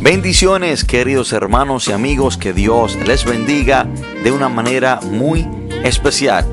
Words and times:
Bendiciones 0.00 0.84
queridos 0.84 1.32
hermanos 1.32 1.88
y 1.88 1.92
amigos, 1.92 2.36
que 2.36 2.52
Dios 2.52 2.98
les 3.06 3.24
bendiga 3.24 3.88
de 4.22 4.30
una 4.30 4.50
manera 4.50 5.00
muy 5.00 5.48
especial. 5.84 6.44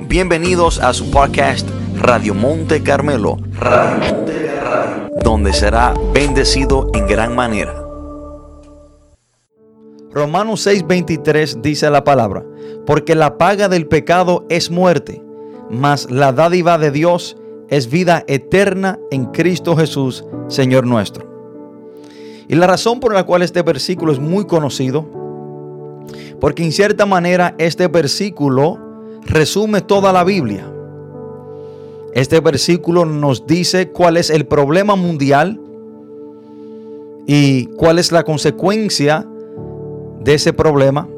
Bienvenidos 0.00 0.80
a 0.80 0.94
su 0.94 1.10
podcast 1.10 1.68
Radio 1.98 2.34
Monte 2.34 2.82
Carmelo, 2.82 3.36
donde 5.22 5.52
será 5.52 5.94
bendecido 6.14 6.90
en 6.94 7.06
gran 7.06 7.34
manera. 7.36 7.74
Romanos 10.10 10.66
6:23 10.66 11.60
dice 11.60 11.90
la 11.90 12.02
palabra, 12.02 12.44
porque 12.86 13.14
la 13.14 13.36
paga 13.36 13.68
del 13.68 13.86
pecado 13.86 14.46
es 14.48 14.70
muerte, 14.70 15.22
mas 15.68 16.10
la 16.10 16.32
dádiva 16.32 16.78
de 16.78 16.90
Dios 16.90 17.36
es 17.68 17.90
vida 17.90 18.24
eterna 18.26 18.98
en 19.10 19.26
Cristo 19.26 19.76
Jesús, 19.76 20.24
Señor 20.48 20.86
nuestro. 20.86 21.35
Y 22.48 22.54
la 22.54 22.66
razón 22.66 23.00
por 23.00 23.12
la 23.12 23.24
cual 23.24 23.42
este 23.42 23.62
versículo 23.62 24.12
es 24.12 24.20
muy 24.20 24.46
conocido, 24.46 25.04
porque 26.40 26.64
en 26.64 26.72
cierta 26.72 27.06
manera 27.06 27.54
este 27.58 27.88
versículo 27.88 28.78
resume 29.24 29.80
toda 29.80 30.12
la 30.12 30.22
Biblia. 30.24 30.66
Este 32.12 32.40
versículo 32.40 33.04
nos 33.04 33.46
dice 33.46 33.90
cuál 33.90 34.16
es 34.16 34.30
el 34.30 34.46
problema 34.46 34.96
mundial 34.96 35.60
y 37.26 37.66
cuál 37.76 37.98
es 37.98 38.12
la 38.12 38.22
consecuencia 38.22 39.26
de 40.20 40.34
ese 40.34 40.52
problema, 40.52 41.08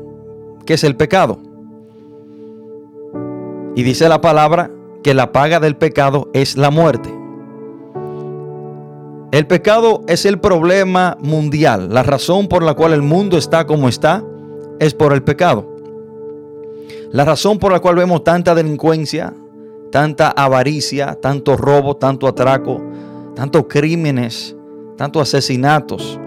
que 0.64 0.74
es 0.74 0.84
el 0.84 0.96
pecado. 0.96 1.38
Y 3.76 3.82
dice 3.82 4.08
la 4.08 4.20
palabra 4.20 4.70
que 5.02 5.14
la 5.14 5.30
paga 5.30 5.60
del 5.60 5.76
pecado 5.76 6.30
es 6.32 6.56
la 6.56 6.70
muerte. 6.70 7.17
El 9.30 9.46
pecado 9.46 10.04
es 10.08 10.24
el 10.24 10.40
problema 10.40 11.18
mundial. 11.20 11.92
La 11.92 12.02
razón 12.02 12.48
por 12.48 12.62
la 12.62 12.72
cual 12.72 12.94
el 12.94 13.02
mundo 13.02 13.36
está 13.36 13.66
como 13.66 13.88
está 13.88 14.24
es 14.80 14.94
por 14.94 15.12
el 15.12 15.22
pecado. 15.22 15.66
La 17.12 17.26
razón 17.26 17.58
por 17.58 17.70
la 17.72 17.80
cual 17.80 17.96
vemos 17.96 18.24
tanta 18.24 18.54
delincuencia, 18.54 19.34
tanta 19.92 20.30
avaricia, 20.30 21.14
tanto 21.20 21.56
robo, 21.56 21.96
tanto 21.96 22.26
atraco, 22.26 22.80
tantos 23.34 23.66
crímenes, 23.68 24.56
tantos 24.96 25.28
asesinatos, 25.28 26.18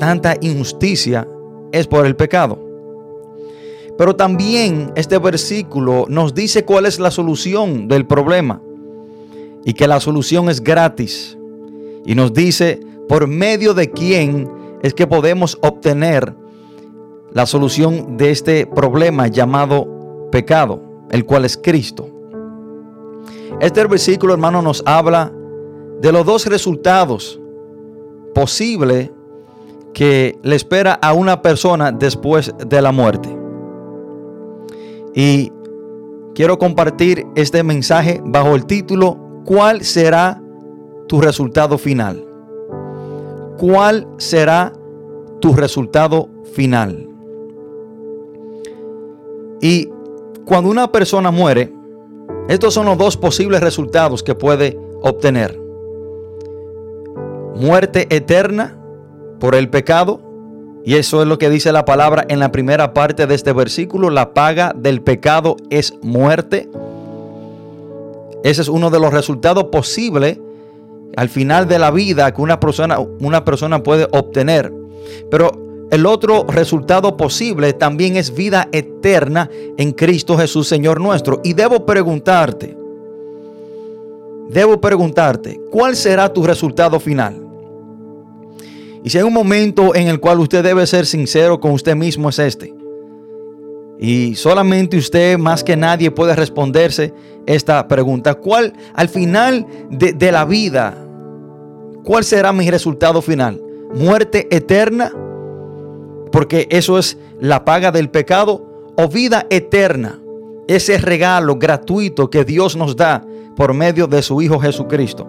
tanta 0.00 0.34
injusticia 0.40 1.28
es 1.70 1.86
por 1.86 2.06
el 2.06 2.16
pecado. 2.16 2.58
Pero 3.96 4.16
también 4.16 4.92
este 4.96 5.16
versículo 5.18 6.06
nos 6.08 6.34
dice 6.34 6.64
cuál 6.64 6.86
es 6.86 6.98
la 6.98 7.12
solución 7.12 7.86
del 7.86 8.04
problema 8.04 8.60
y 9.64 9.74
que 9.74 9.86
la 9.86 10.00
solución 10.00 10.48
es 10.48 10.60
gratis. 10.60 11.38
Y 12.04 12.14
nos 12.14 12.32
dice 12.32 12.80
por 13.08 13.26
medio 13.26 13.74
de 13.74 13.90
quién 13.90 14.48
es 14.82 14.94
que 14.94 15.06
podemos 15.06 15.58
obtener 15.62 16.34
la 17.32 17.46
solución 17.46 18.16
de 18.16 18.30
este 18.30 18.66
problema 18.66 19.28
llamado 19.28 20.28
pecado, 20.30 20.82
el 21.10 21.24
cual 21.24 21.44
es 21.44 21.56
Cristo. 21.56 22.08
Este 23.60 23.86
versículo, 23.86 24.32
hermano, 24.32 24.60
nos 24.60 24.82
habla 24.86 25.32
de 26.00 26.12
los 26.12 26.26
dos 26.26 26.46
resultados 26.46 27.40
posibles 28.34 29.10
que 29.94 30.38
le 30.42 30.56
espera 30.56 30.94
a 30.94 31.12
una 31.12 31.42
persona 31.42 31.92
después 31.92 32.52
de 32.66 32.82
la 32.82 32.92
muerte. 32.92 33.28
Y 35.14 35.52
quiero 36.34 36.58
compartir 36.58 37.26
este 37.36 37.62
mensaje 37.62 38.20
bajo 38.24 38.54
el 38.54 38.66
título 38.66 39.18
¿Cuál 39.44 39.82
será 39.82 40.41
tu 41.06 41.20
resultado 41.20 41.78
final? 41.78 42.24
¿Cuál 43.58 44.06
será 44.16 44.72
tu 45.40 45.52
resultado 45.54 46.28
final? 46.52 47.08
Y 49.60 49.88
cuando 50.44 50.70
una 50.70 50.90
persona 50.90 51.30
muere, 51.30 51.72
estos 52.48 52.74
son 52.74 52.86
los 52.86 52.98
dos 52.98 53.16
posibles 53.16 53.60
resultados 53.60 54.22
que 54.22 54.34
puede 54.34 54.78
obtener. 55.02 55.58
Muerte 57.54 58.08
eterna 58.10 58.76
por 59.38 59.54
el 59.54 59.68
pecado. 59.70 60.20
Y 60.84 60.94
eso 60.94 61.22
es 61.22 61.28
lo 61.28 61.38
que 61.38 61.48
dice 61.48 61.70
la 61.70 61.84
palabra 61.84 62.24
en 62.28 62.40
la 62.40 62.50
primera 62.50 62.92
parte 62.92 63.28
de 63.28 63.36
este 63.36 63.52
versículo. 63.52 64.10
La 64.10 64.34
paga 64.34 64.74
del 64.76 65.00
pecado 65.00 65.56
es 65.70 65.94
muerte. 66.02 66.68
Ese 68.42 68.62
es 68.62 68.68
uno 68.68 68.90
de 68.90 68.98
los 68.98 69.12
resultados 69.12 69.64
posibles 69.64 70.40
al 71.16 71.28
final 71.28 71.68
de 71.68 71.78
la 71.78 71.90
vida 71.90 72.32
que 72.32 72.42
una 72.42 72.58
persona, 72.60 72.98
una 72.98 73.44
persona 73.44 73.82
puede 73.82 74.06
obtener. 74.12 74.72
Pero 75.30 75.52
el 75.90 76.06
otro 76.06 76.44
resultado 76.48 77.16
posible 77.16 77.72
también 77.72 78.16
es 78.16 78.34
vida 78.34 78.68
eterna 78.72 79.50
en 79.76 79.92
Cristo 79.92 80.38
Jesús, 80.38 80.68
Señor 80.68 81.00
nuestro. 81.00 81.40
Y 81.44 81.52
debo 81.52 81.84
preguntarte, 81.84 82.76
debo 84.48 84.80
preguntarte, 84.80 85.60
¿cuál 85.70 85.96
será 85.96 86.32
tu 86.32 86.44
resultado 86.44 86.98
final? 86.98 87.46
Y 89.04 89.10
si 89.10 89.18
hay 89.18 89.24
un 89.24 89.32
momento 89.32 89.94
en 89.94 90.08
el 90.08 90.20
cual 90.20 90.40
usted 90.40 90.62
debe 90.62 90.86
ser 90.86 91.06
sincero 91.06 91.60
con 91.60 91.72
usted 91.72 91.96
mismo 91.96 92.28
es 92.28 92.38
este. 92.38 92.81
Y 94.04 94.34
solamente 94.34 94.96
usted 94.96 95.38
más 95.38 95.62
que 95.62 95.76
nadie 95.76 96.10
puede 96.10 96.34
responderse 96.34 97.14
esta 97.46 97.86
pregunta. 97.86 98.34
¿Cuál 98.34 98.72
al 98.94 99.08
final 99.08 99.64
de, 99.90 100.32
la 100.32 100.44
vida, 100.44 101.06
cuál 102.02 102.24
será 102.24 102.52
mi 102.52 102.68
resultado 102.68 103.22
final? 103.22 103.62
¿Muerte 103.94 104.48
eterna? 104.50 105.12
Porque 106.32 106.66
eso 106.70 106.98
es 106.98 107.16
la 107.38 107.64
paga 107.64 107.92
del 107.92 108.10
pecado 108.10 108.92
o 108.96 109.06
vida 109.06 109.46
eterna. 109.50 110.20
Ese 110.66 110.98
regalo 110.98 111.54
gratuito 111.54 112.28
que 112.28 112.44
Dios 112.44 112.74
nos 112.74 112.96
da 112.96 113.24
por 113.54 113.72
medio 113.72 114.08
de 114.08 114.20
su 114.22 114.42
Hijo 114.42 114.58
Jesucristo. 114.58 115.28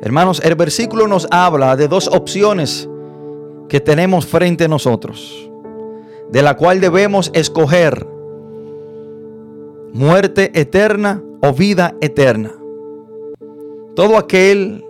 Hermanos, 0.00 0.40
el 0.44 0.54
versículo 0.54 1.08
nos 1.08 1.26
habla 1.32 1.74
de 1.74 1.88
dos 1.88 2.06
opciones 2.06 2.88
que 3.68 3.80
tenemos 3.80 4.24
frente 4.24 4.66
a 4.66 4.68
nosotros, 4.68 5.50
de 6.34 6.42
la 6.42 6.56
cual 6.56 6.80
debemos 6.80 7.30
escoger 7.32 8.08
muerte 9.92 10.50
eterna 10.58 11.22
o 11.40 11.52
vida 11.52 11.94
eterna. 12.00 12.50
Todo 13.94 14.18
aquel 14.18 14.84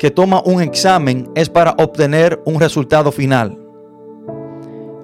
que 0.00 0.10
toma 0.10 0.42
un 0.44 0.60
examen 0.60 1.30
es 1.36 1.48
para 1.48 1.76
obtener 1.78 2.42
un 2.44 2.58
resultado 2.58 3.12
final. 3.12 3.56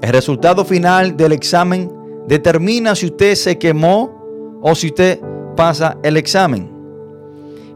El 0.03 0.11
resultado 0.11 0.65
final 0.65 1.17
del 1.17 1.31
examen 1.31 1.93
determina 2.27 2.97
si 2.97 3.07
usted 3.07 3.37
se 3.37 3.57
quemó 3.57 4.59
o 4.63 4.75
si 4.75 4.89
usted 4.89 5.21
pasa 5.55 5.97
el 6.03 6.17
examen. 6.17 6.69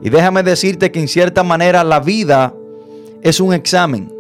Y 0.03 0.11
déjame 0.11 0.43
decirte 0.43 0.91
que 0.91 0.99
en 0.99 1.07
cierta 1.07 1.45
manera 1.45 1.85
la 1.85 2.01
vida 2.01 2.53
es 3.23 3.39
un 3.39 3.55
examen, 3.55 4.13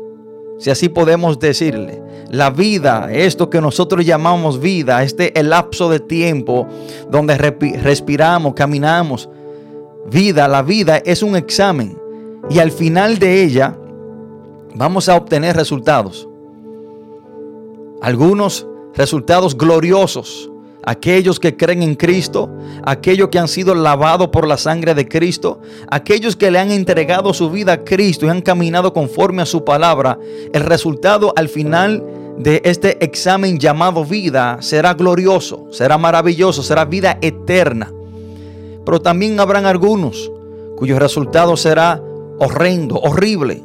si 0.60 0.70
así 0.70 0.88
podemos 0.88 1.40
decirle. 1.40 2.09
La 2.30 2.50
vida, 2.50 3.08
esto 3.10 3.50
que 3.50 3.60
nosotros 3.60 4.06
llamamos 4.06 4.60
vida, 4.60 5.02
este 5.02 5.38
el 5.38 5.50
lapso 5.50 5.90
de 5.90 5.98
tiempo 5.98 6.68
donde 7.10 7.36
respiramos, 7.36 8.54
caminamos. 8.54 9.28
Vida, 10.08 10.46
la 10.46 10.62
vida 10.62 10.98
es 10.98 11.24
un 11.24 11.34
examen. 11.34 11.98
Y 12.48 12.60
al 12.60 12.70
final 12.70 13.18
de 13.18 13.42
ella 13.42 13.76
vamos 14.76 15.08
a 15.08 15.16
obtener 15.16 15.56
resultados. 15.56 16.28
Algunos 18.00 18.64
resultados 18.94 19.58
gloriosos, 19.58 20.52
aquellos 20.84 21.40
que 21.40 21.56
creen 21.56 21.82
en 21.82 21.96
Cristo, 21.96 22.48
aquellos 22.84 23.28
que 23.30 23.40
han 23.40 23.48
sido 23.48 23.74
lavados 23.74 24.28
por 24.28 24.46
la 24.46 24.56
sangre 24.56 24.94
de 24.94 25.08
Cristo, 25.08 25.60
aquellos 25.90 26.36
que 26.36 26.52
le 26.52 26.60
han 26.60 26.70
entregado 26.70 27.34
su 27.34 27.50
vida 27.50 27.72
a 27.72 27.84
Cristo 27.84 28.26
y 28.26 28.28
han 28.28 28.40
caminado 28.40 28.92
conforme 28.92 29.42
a 29.42 29.46
su 29.46 29.64
palabra, 29.64 30.16
el 30.52 30.62
resultado 30.62 31.32
al 31.36 31.48
final 31.48 32.19
de 32.42 32.62
este 32.64 33.04
examen 33.04 33.58
llamado 33.58 34.02
vida 34.02 34.58
será 34.60 34.94
glorioso, 34.94 35.66
será 35.72 35.98
maravilloso, 35.98 36.62
será 36.62 36.86
vida 36.86 37.18
eterna. 37.20 37.92
Pero 38.84 39.00
también 39.00 39.38
habrán 39.38 39.66
algunos 39.66 40.32
cuyo 40.76 40.98
resultado 40.98 41.54
será 41.58 42.02
horrendo, 42.38 42.96
horrible. 42.96 43.62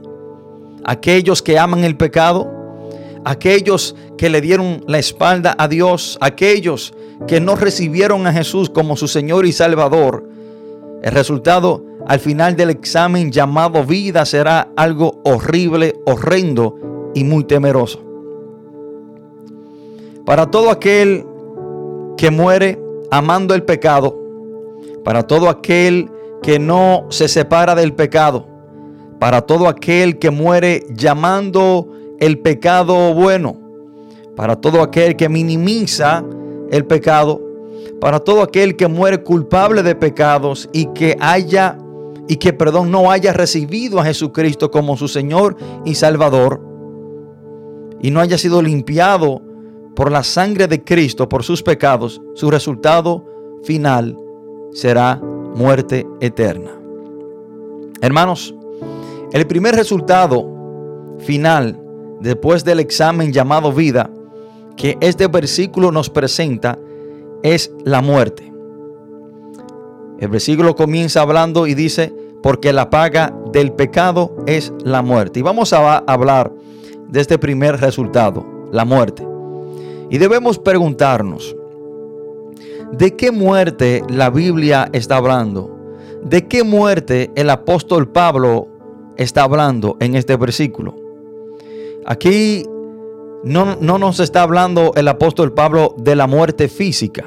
Aquellos 0.83 1.41
que 1.41 1.57
aman 1.57 1.85
el 1.85 1.95
pecado, 1.95 2.51
aquellos 3.23 3.95
que 4.17 4.29
le 4.29 4.41
dieron 4.41 4.83
la 4.87 4.99
espalda 4.99 5.55
a 5.57 5.69
Dios, 5.69 6.17
aquellos 6.19 6.93
que 7.27 7.39
no 7.39 7.55
recibieron 7.55 8.27
a 8.27 8.33
Jesús 8.33 8.69
como 8.69 8.97
su 8.97 9.07
Señor 9.07 9.45
y 9.45 9.53
Salvador, 9.53 10.29
el 11.01 11.11
resultado 11.13 11.81
al 12.07 12.19
final 12.19 12.57
del 12.57 12.71
examen 12.71 13.31
llamado 13.31 13.85
vida 13.85 14.25
será 14.25 14.67
algo 14.75 15.21
horrible, 15.23 15.95
horrendo 16.05 17.11
y 17.15 17.23
muy 17.23 17.45
temeroso. 17.45 18.04
Para 20.25 20.49
todo 20.49 20.71
aquel 20.71 21.23
que 22.17 22.31
muere 22.31 22.79
amando 23.11 23.53
el 23.53 23.63
pecado, 23.63 24.19
para 25.03 25.23
todo 25.23 25.49
aquel 25.49 26.09
que 26.41 26.57
no 26.57 27.05
se 27.09 27.27
separa 27.27 27.75
del 27.75 27.93
pecado, 27.93 28.47
para 29.19 29.41
todo 29.41 29.67
aquel 29.67 30.17
que 30.17 30.31
muere 30.31 30.83
llamando 30.89 31.87
el 32.19 32.39
pecado 32.39 33.13
bueno, 33.13 33.57
para 34.35 34.55
todo 34.55 34.81
aquel 34.81 35.15
que 35.15 35.29
minimiza 35.29 36.23
el 36.71 36.85
pecado, 36.85 37.41
para 38.01 38.19
todo 38.19 38.41
aquel 38.41 38.75
que 38.75 38.87
muere 38.87 39.23
culpable 39.23 39.83
de 39.83 39.95
pecados 39.95 40.69
y 40.73 40.87
que 40.87 41.15
haya 41.19 41.77
y 42.27 42.37
que 42.37 42.53
perdón 42.53 42.89
no 42.89 43.11
haya 43.11 43.31
recibido 43.31 43.99
a 43.99 44.05
Jesucristo 44.05 44.71
como 44.71 44.97
su 44.97 45.07
Señor 45.07 45.55
y 45.85 45.93
Salvador 45.93 46.61
y 48.01 48.11
no 48.11 48.19
haya 48.19 48.37
sido 48.37 48.61
limpiado 48.61 49.41
por 49.95 50.11
la 50.11 50.23
sangre 50.23 50.67
de 50.67 50.83
Cristo 50.83 51.29
por 51.29 51.43
sus 51.43 51.63
pecados, 51.63 52.21
su 52.33 52.51
resultado 52.51 53.25
final 53.63 54.17
será 54.73 55.15
muerte 55.55 56.05
eterna. 56.19 56.71
Hermanos, 58.01 58.53
el 59.31 59.47
primer 59.47 59.75
resultado 59.75 60.45
final 61.19 61.81
después 62.19 62.63
del 62.63 62.79
examen 62.79 63.31
llamado 63.31 63.71
vida 63.71 64.09
que 64.75 64.97
este 64.99 65.27
versículo 65.27 65.91
nos 65.91 66.09
presenta 66.09 66.77
es 67.41 67.71
la 67.83 68.01
muerte. 68.01 68.51
El 70.19 70.29
versículo 70.29 70.75
comienza 70.75 71.21
hablando 71.21 71.67
y 71.67 71.73
dice, 71.73 72.13
porque 72.41 72.73
la 72.73 72.89
paga 72.89 73.33
del 73.51 73.73
pecado 73.73 74.35
es 74.45 74.71
la 74.83 75.01
muerte. 75.01 75.39
Y 75.39 75.43
vamos 75.43 75.73
a 75.73 75.97
hablar 75.97 76.53
de 77.07 77.21
este 77.21 77.37
primer 77.37 77.79
resultado, 77.79 78.45
la 78.71 78.85
muerte. 78.85 79.34
Y 80.09 80.17
debemos 80.17 80.59
preguntarnos, 80.59 81.55
¿de 82.91 83.15
qué 83.15 83.31
muerte 83.31 84.03
la 84.09 84.29
Biblia 84.29 84.89
está 84.93 85.17
hablando? 85.17 85.71
¿De 86.23 86.47
qué 86.47 86.63
muerte 86.63 87.31
el 87.35 87.49
apóstol 87.49 88.07
Pablo 88.07 88.67
está 89.17 89.43
hablando 89.43 89.97
en 89.99 90.15
este 90.15 90.35
versículo? 90.37 90.95
Aquí 92.05 92.63
no, 93.43 93.77
no, 93.79 93.97
nos 93.97 94.19
está 94.19 94.43
hablando 94.43 94.93
el 94.95 95.07
apóstol 95.07 95.53
Pablo 95.53 95.95
de 95.97 96.15
la 96.15 96.27
muerte 96.27 96.67
física, 96.67 97.25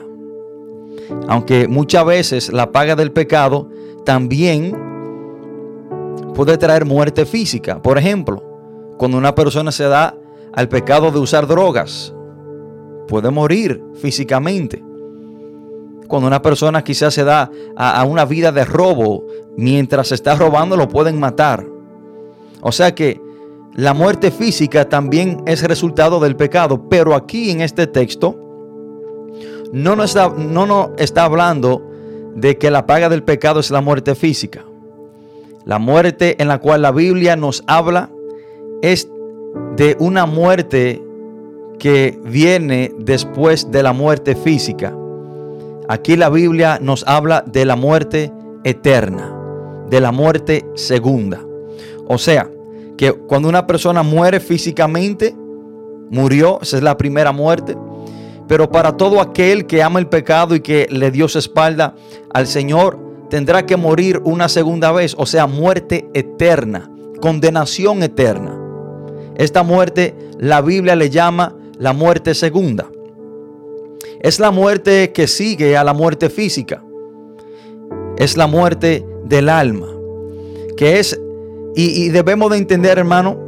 aunque 1.28 1.68
muchas 1.68 2.04
veces 2.04 2.52
la 2.52 2.70
paga 2.70 2.96
del 2.96 3.12
pecado 3.12 3.68
también 4.04 4.76
puede 6.34 6.56
traer 6.58 6.84
muerte 6.84 7.26
física. 7.26 7.82
Por 7.82 7.98
ejemplo, 7.98 8.42
cuando 8.98 9.16
una 9.16 9.34
persona 9.34 9.72
se 9.72 9.84
da 9.84 10.16
al 10.52 10.68
pecado 10.68 11.10
de 11.10 11.18
usar 11.18 11.46
drogas, 11.46 12.14
puede 13.08 13.30
morir 13.30 13.82
físicamente. 14.00 14.80
Cuando 16.06 16.28
una 16.28 16.40
persona 16.40 16.84
quizás 16.84 17.12
se 17.14 17.24
da 17.24 17.50
a, 17.76 18.04
una 18.04 18.24
vida 18.24 18.52
de 18.52 18.64
robo, 18.64 19.26
mientras 19.56 20.08
se 20.08 20.14
está 20.14 20.36
robando 20.36 20.76
lo 20.76 20.88
pueden 20.88 21.18
matar. 21.18 21.66
O 22.60 22.70
sea 22.70 22.94
que 22.94 23.20
la 23.74 23.94
muerte 23.94 24.30
física 24.30 24.88
también 24.88 25.42
es 25.46 25.62
resultado 25.62 26.20
del 26.20 26.36
pecado, 26.36 26.88
pero 26.88 27.14
aquí 27.14 27.50
en 27.50 27.60
este 27.60 27.86
texto 27.86 28.36
no 29.72 29.96
nos 29.96 30.10
está, 30.10 30.28
no 30.30 30.66
nos 30.66 30.90
está 30.98 31.24
hablando 31.24 31.82
de 32.34 32.56
que 32.56 32.70
la 32.70 32.86
paga 32.86 33.08
del 33.08 33.24
pecado 33.24 33.60
es 33.60 33.70
la 33.70 33.80
muerte 33.80 34.14
física. 34.14 34.64
La 35.64 35.78
muerte 35.78 36.36
en 36.40 36.48
la 36.48 36.58
cual 36.58 36.82
la 36.82 36.92
Biblia 36.92 37.36
nos 37.36 37.62
habla 37.66 38.10
es 38.80 39.08
de 39.76 39.96
una 39.98 40.24
muerte 40.24 41.02
que 41.78 42.18
viene 42.24 42.92
después 42.98 43.70
de 43.70 43.82
la 43.82 43.92
muerte 43.92 44.34
física. 44.34 44.94
Aquí 45.88 46.16
la 46.16 46.28
Biblia 46.28 46.78
nos 46.82 47.06
habla 47.06 47.42
de 47.46 47.64
la 47.64 47.76
muerte 47.76 48.32
eterna, 48.64 49.34
de 49.88 50.00
la 50.00 50.12
muerte 50.12 50.66
segunda. 50.74 51.40
O 52.06 52.18
sea, 52.18 52.50
que 52.96 53.12
cuando 53.12 53.48
una 53.48 53.66
persona 53.66 54.02
muere 54.02 54.40
físicamente, 54.40 55.34
murió, 56.10 56.58
esa 56.60 56.76
es 56.76 56.82
la 56.82 56.96
primera 56.96 57.32
muerte. 57.32 57.76
Pero 58.48 58.70
para 58.70 58.96
todo 58.96 59.20
aquel 59.20 59.66
que 59.66 59.82
ama 59.82 59.98
el 59.98 60.08
pecado 60.08 60.54
y 60.54 60.60
que 60.60 60.88
le 60.90 61.10
dio 61.10 61.28
su 61.28 61.38
espalda 61.38 61.94
al 62.32 62.46
Señor, 62.46 62.98
tendrá 63.30 63.66
que 63.66 63.76
morir 63.76 64.20
una 64.24 64.48
segunda 64.48 64.90
vez, 64.90 65.14
o 65.18 65.26
sea, 65.26 65.46
muerte 65.46 66.08
eterna, 66.14 66.90
condenación 67.20 68.02
eterna. 68.02 68.58
Esta 69.36 69.62
muerte 69.62 70.14
la 70.38 70.60
Biblia 70.60 70.96
le 70.96 71.10
llama 71.10 71.54
la 71.78 71.92
muerte 71.92 72.34
segunda. 72.34 72.90
Es 74.20 74.40
la 74.40 74.50
muerte 74.50 75.12
que 75.12 75.26
sigue 75.26 75.76
a 75.76 75.84
la 75.84 75.94
muerte 75.94 76.28
física. 76.28 76.82
Es 78.16 78.36
la 78.36 78.46
muerte 78.46 79.06
del 79.24 79.48
alma. 79.48 79.88
Que 80.76 80.98
es, 80.98 81.18
y, 81.74 82.08
debemos 82.08 82.50
de 82.50 82.58
entender, 82.58 82.98
hermano, 82.98 83.38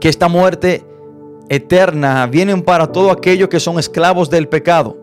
que 0.00 0.08
esta 0.08 0.28
muerte 0.28 0.84
eterna 1.48 2.26
viene 2.26 2.56
para 2.62 2.90
todos 2.90 3.12
aquellos 3.12 3.48
que 3.48 3.60
son 3.60 3.78
esclavos 3.78 4.30
del 4.30 4.48
pecado. 4.48 4.96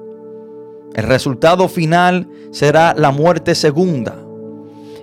El 0.96 1.04
resultado 1.04 1.70
final 1.70 2.28
será 2.52 2.96
la 2.98 3.12
muerte 3.12 3.54
segunda. 3.54 4.16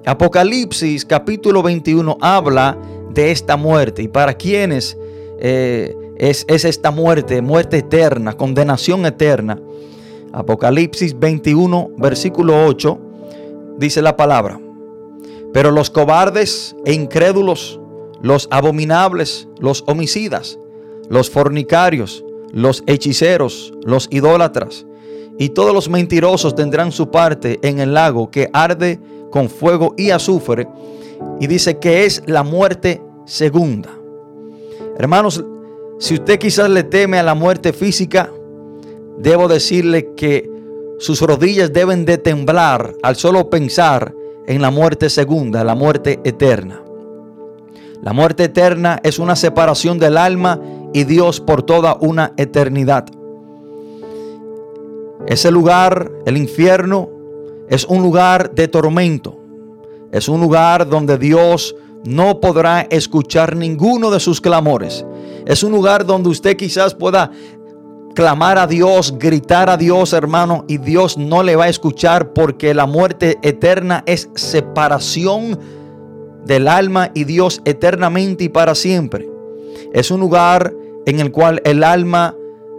Apocalipsis 0.04 1.04
capítulo 1.04 1.62
21 1.62 2.18
habla 2.20 2.76
de 3.10 3.30
esta 3.30 3.56
muerte 3.56 4.02
y 4.02 4.08
para 4.08 4.34
quienes 4.34 4.96
eh, 5.38 5.94
es, 6.18 6.44
esta 6.48 6.90
muerte, 6.90 7.42
muerte 7.42 7.78
eterna, 7.78 8.34
condenación 8.34 9.06
eterna. 9.06 9.60
Apocalipsis 10.32 11.18
21, 11.18 11.90
versículo 11.96 12.66
8, 12.66 12.98
dice 13.78 14.02
la 14.02 14.16
palabra. 14.16 14.60
Pero 15.52 15.70
los 15.70 15.90
cobardes 15.90 16.76
e 16.84 16.92
incrédulos, 16.92 17.80
los 18.20 18.48
abominables, 18.50 19.48
los 19.58 19.84
homicidas, 19.86 20.58
los 21.08 21.30
fornicarios, 21.30 22.24
los 22.52 22.82
hechiceros, 22.86 23.72
los 23.84 24.08
idólatras 24.10 24.86
y 25.38 25.50
todos 25.50 25.74
los 25.74 25.88
mentirosos 25.88 26.54
tendrán 26.54 26.92
su 26.92 27.10
parte 27.10 27.58
en 27.62 27.78
el 27.78 27.94
lago 27.94 28.30
que 28.30 28.48
arde 28.52 28.98
con 29.30 29.50
fuego 29.50 29.94
y 29.96 30.10
azufre. 30.10 30.66
Y 31.40 31.46
dice 31.46 31.78
que 31.78 32.04
es 32.04 32.22
la 32.26 32.42
muerte 32.42 33.02
segunda. 33.26 33.90
Hermanos, 34.98 35.44
si 35.98 36.14
usted 36.14 36.38
quizás 36.38 36.69
le 36.69 36.84
teme 36.84 37.19
a 37.19 37.22
la 37.22 37.34
muerte 37.34 37.72
física, 37.72 38.31
debo 39.19 39.48
decirle 39.48 40.14
que 40.14 40.50
sus 40.98 41.20
rodillas 41.20 41.72
deben 41.72 42.04
de 42.04 42.19
temblar 42.19 42.94
al 43.02 43.16
solo 43.16 43.50
pensar 43.50 44.14
en 44.46 44.62
la 44.62 44.70
muerte 44.70 45.10
segunda, 45.10 45.64
la 45.64 45.75
muerte 45.75 46.20
eterna. 46.25 46.82
La 48.02 48.12
muerte 48.12 48.44
eterna 48.44 49.00
es 49.02 49.19
una 49.19 49.37
separación 49.37 49.99
del 49.99 50.16
alma 50.16 50.61
y 50.92 51.04
Dios 51.04 51.40
por 51.40 51.62
toda 51.62 51.97
una 52.00 52.32
eternidad. 52.37 53.06
Ese 55.26 55.50
lugar, 55.50 56.12
el 56.25 56.37
infierno, 56.37 57.11
es 57.68 57.85
un 57.85 58.02
lugar 58.02 58.54
de 58.54 58.68
tormento. 58.68 59.37
Es 60.12 60.28
un 60.28 60.40
lugar 60.40 60.88
donde 60.88 61.18
Dios 61.18 61.75
no 62.06 62.40
podrá 62.40 62.82
escuchar 62.82 63.56
ninguno 63.56 64.10
de 64.10 64.20
sus 64.20 64.40
clamores. 64.40 65.04
Es 65.46 65.62
un 65.62 65.72
lugar 65.72 66.06
donde 66.06 66.28
usted 66.28 66.56
quizás 66.56 66.94
pueda 66.94 67.30
clamar 68.14 68.58
a 68.58 68.66
Dios, 68.66 69.18
gritar 69.18 69.68
a 69.68 69.76
Dios, 69.76 70.12
hermano, 70.12 70.64
y 70.68 70.78
Dios 70.78 71.18
no 71.18 71.42
le 71.42 71.54
va 71.54 71.64
a 71.64 71.68
escuchar 71.68 72.32
porque 72.32 72.75
la 72.75 72.86
muerte 72.86 73.38
eterna 73.42 74.02
es 74.06 74.30
separación 74.34 75.58
del 76.44 76.68
alma 76.68 77.10
y 77.12 77.25
Dios 77.25 77.60
eternamente 77.64 78.44
y 78.44 78.48
para 78.48 78.75
siempre. 78.75 79.28
Es 79.92 80.10
un 80.10 80.20
lugar 80.20 80.72
en 81.04 81.20
el 81.20 81.30
cual 81.30 81.60
el 81.64 81.84
alma 81.84 82.34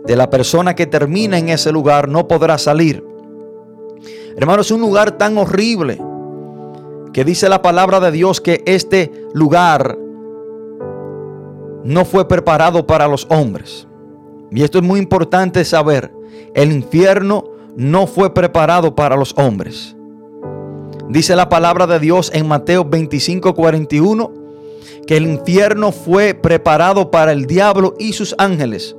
de 0.05 0.15
la 0.15 0.29
persona 0.29 0.75
que 0.75 0.87
termina 0.87 1.37
en 1.37 1.49
ese 1.49 1.71
lugar 1.71 2.07
no 2.07 2.27
podrá 2.27 2.57
salir. 2.57 3.03
Hermano, 4.35 4.61
es 4.61 4.71
un 4.71 4.81
lugar 4.81 5.17
tan 5.17 5.37
horrible 5.37 5.99
que 7.17 7.25
dice 7.25 7.49
la 7.49 7.63
palabra 7.63 7.99
de 7.99 8.11
Dios 8.11 8.39
que 8.39 8.61
este 8.67 9.11
lugar 9.33 9.97
no 11.83 12.05
fue 12.05 12.27
preparado 12.27 12.85
para 12.85 13.07
los 13.07 13.25
hombres. 13.31 13.87
Y 14.51 14.61
esto 14.61 14.77
es 14.77 14.83
muy 14.83 14.99
importante 14.99 15.65
saber. 15.65 16.13
El 16.53 16.71
infierno 16.71 17.45
no 17.75 18.05
fue 18.05 18.31
preparado 18.31 18.95
para 18.95 19.15
los 19.15 19.33
hombres. 19.35 19.95
Dice 21.09 21.35
la 21.35 21.49
palabra 21.49 21.87
de 21.87 21.99
Dios 21.99 22.29
en 22.35 22.47
Mateo 22.47 22.85
25, 22.85 23.55
41 23.55 24.31
que 25.07 25.17
el 25.17 25.25
infierno 25.25 25.91
fue 25.91 26.35
preparado 26.35 27.09
para 27.09 27.31
el 27.31 27.47
diablo 27.47 27.95
y 27.97 28.13
sus 28.13 28.35
ángeles. 28.37 28.95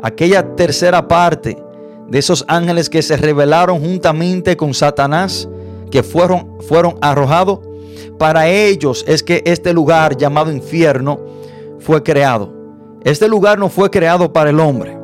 Aquella 0.00 0.54
tercera 0.54 1.08
parte 1.08 1.60
de 2.06 2.16
esos 2.16 2.44
ángeles 2.46 2.88
que 2.88 3.02
se 3.02 3.16
rebelaron 3.16 3.80
juntamente 3.80 4.56
con 4.56 4.72
Satanás 4.72 5.48
que 5.90 6.02
fueron, 6.02 6.60
fueron 6.62 6.96
arrojados, 7.00 7.60
para 8.18 8.48
ellos 8.48 9.04
es 9.08 9.22
que 9.22 9.42
este 9.46 9.72
lugar 9.72 10.16
llamado 10.16 10.52
infierno 10.52 11.18
fue 11.78 12.02
creado. 12.02 12.52
Este 13.02 13.28
lugar 13.28 13.58
no 13.58 13.68
fue 13.68 13.90
creado 13.90 14.32
para 14.32 14.50
el 14.50 14.60
hombre. 14.60 15.00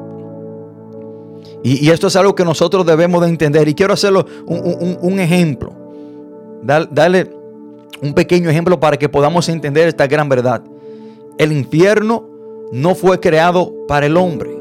Y, 1.63 1.91
esto 1.91 2.07
es 2.07 2.15
algo 2.15 2.35
que 2.35 2.45
nosotros 2.45 2.87
debemos 2.87 3.23
de 3.23 3.29
entender. 3.29 3.67
Y 3.67 3.75
quiero 3.75 3.95
hacerlo 3.95 4.25
un, 4.47 5.19
ejemplo. 5.19 5.73
Dale, 6.63 7.31
Un 8.03 8.15
pequeño 8.15 8.51
ejemplo 8.51 8.79
para 8.79 8.97
que 8.99 9.09
podamos 9.09 9.49
entender 9.49 9.89
esta 9.89 10.07
gran 10.07 10.29
verdad. 10.29 10.63
El 11.39 11.53
infierno 11.53 12.29
no 12.71 12.95
fue 12.95 13.19
creado 13.19 13.73
para 13.89 14.07
el 14.07 14.17
hombre. 14.17 14.57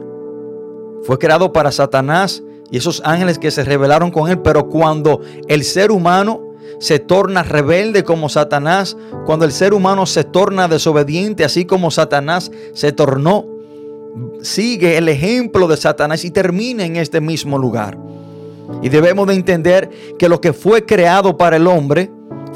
Fue 1.03 1.19
creado 1.19 1.53
para 1.53 1.71
Satanás 1.71 2.41
y 2.71 2.77
esos 2.77 3.01
ángeles 3.05 3.39
que 3.39 3.51
se 3.51 3.63
rebelaron 3.63 4.11
con 4.11 4.29
él. 4.29 4.39
Pero 4.39 4.67
cuando 4.67 5.21
el 5.47 5.63
ser 5.63 5.91
humano 5.91 6.41
se 6.79 6.99
torna 6.99 7.43
rebelde 7.43 8.03
como 8.03 8.29
Satanás, 8.29 8.97
cuando 9.25 9.45
el 9.45 9.51
ser 9.51 9.73
humano 9.73 10.05
se 10.05 10.23
torna 10.23 10.67
desobediente, 10.67 11.45
así 11.45 11.65
como 11.65 11.91
Satanás 11.91 12.51
se 12.73 12.91
tornó, 12.91 13.45
sigue 14.41 14.97
el 14.97 15.09
ejemplo 15.09 15.67
de 15.67 15.77
Satanás 15.77 16.25
y 16.25 16.31
termina 16.31 16.85
en 16.85 16.95
este 16.95 17.21
mismo 17.21 17.57
lugar. 17.57 17.97
Y 18.81 18.89
debemos 18.89 19.27
de 19.27 19.35
entender 19.35 19.89
que 20.17 20.29
lo 20.29 20.41
que 20.41 20.53
fue 20.53 20.85
creado 20.85 21.37
para 21.37 21.57
el 21.57 21.67
hombre 21.67 22.11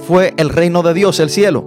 fue 0.08 0.34
el 0.38 0.50
reino 0.50 0.82
de 0.82 0.94
Dios, 0.94 1.20
el 1.20 1.30
cielo. 1.30 1.66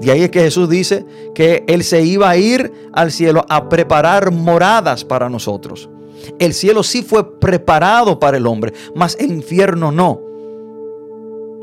Y 0.00 0.10
ahí 0.10 0.22
es 0.22 0.30
que 0.30 0.40
Jesús 0.40 0.68
dice 0.68 1.04
que 1.34 1.64
Él 1.68 1.84
se 1.84 2.02
iba 2.02 2.28
a 2.28 2.36
ir 2.36 2.72
al 2.92 3.12
cielo 3.12 3.44
a 3.48 3.68
preparar 3.68 4.32
moradas 4.32 5.04
para 5.04 5.28
nosotros. 5.28 5.88
El 6.38 6.54
cielo 6.54 6.82
sí 6.82 7.02
fue 7.02 7.38
preparado 7.38 8.18
para 8.18 8.36
el 8.36 8.46
hombre, 8.46 8.72
mas 8.94 9.16
el 9.18 9.32
infierno 9.32 9.92
no. 9.92 10.20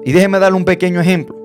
Y 0.04 0.12
déjeme 0.12 0.40
darle 0.40 0.58
un 0.58 0.66
pequeño 0.66 1.00
ejemplo. 1.00 1.36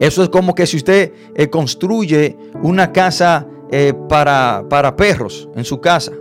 Eso 0.00 0.22
es 0.22 0.28
como 0.28 0.54
que 0.54 0.66
si 0.66 0.76
usted 0.76 1.12
eh, 1.34 1.48
construye 1.48 2.36
una 2.62 2.92
casa 2.92 3.46
eh, 3.70 3.92
para, 4.08 4.64
para, 4.68 4.96
perros 4.96 5.48
en 5.54 5.64
su 5.64 5.80
casa, 5.80 6.12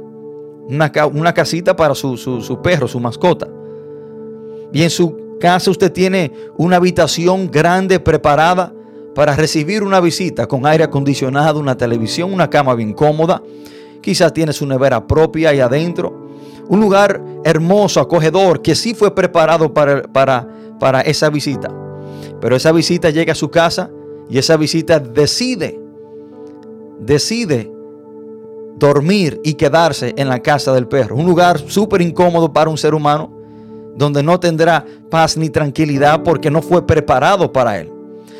una, 0.67 0.91
una 1.13 1.33
casita 1.33 1.75
para 1.75 1.95
su, 1.95 2.17
su 2.17 2.61
perro, 2.61 2.87
su 2.87 2.99
mascota. 2.99 3.47
Y 4.73 4.83
en 4.83 4.89
su 4.89 5.37
casa 5.39 5.71
usted 5.71 5.91
tiene 5.91 6.31
una 6.57 6.77
habitación 6.77 7.49
grande 7.49 7.99
preparada 7.99 8.73
para 9.15 9.35
recibir 9.35 9.83
una 9.83 9.99
visita 9.99 10.47
con 10.47 10.65
aire 10.65 10.83
acondicionado, 10.83 11.59
una 11.59 11.75
televisión, 11.75 12.31
una 12.33 12.49
cama 12.49 12.75
bien 12.75 12.93
cómoda. 12.93 13.41
Quizás 14.01 14.33
tiene 14.33 14.53
su 14.53 14.65
nevera 14.65 15.05
propia 15.05 15.49
ahí 15.49 15.59
adentro. 15.59 16.27
Un 16.67 16.79
lugar 16.79 17.23
hermoso, 17.43 17.99
acogedor, 17.99 18.61
que 18.61 18.75
sí 18.75 18.93
fue 18.93 19.13
preparado 19.13 19.73
para, 19.73 20.03
para, 20.03 20.47
para 20.79 21.01
esa 21.01 21.29
visita. 21.29 21.71
Pero 22.41 22.55
esa 22.55 22.71
visita 22.71 23.09
llega 23.09 23.31
a 23.31 23.35
su 23.35 23.49
casa 23.49 23.89
y 24.29 24.37
esa 24.37 24.57
visita 24.57 24.99
decide, 24.99 25.79
decide 26.99 27.71
dormir 28.77 29.39
y 29.43 29.53
quedarse 29.55 30.13
en 30.17 30.29
la 30.29 30.39
casa 30.39 30.73
del 30.73 30.87
perro. 30.87 31.15
Un 31.15 31.25
lugar 31.25 31.59
súper 31.59 32.01
incómodo 32.01 32.51
para 32.51 32.69
un 32.69 32.77
ser 32.77 32.93
humano, 32.93 33.31
donde 33.95 34.21
no 34.21 34.39
tendrá 34.39 34.85
paz 35.09 35.37
ni 35.37 35.49
tranquilidad 35.49 36.21
porque 36.23 36.51
no 36.51 36.61
fue 36.61 36.85
preparado 36.85 37.51
para 37.51 37.79
él. 37.79 37.91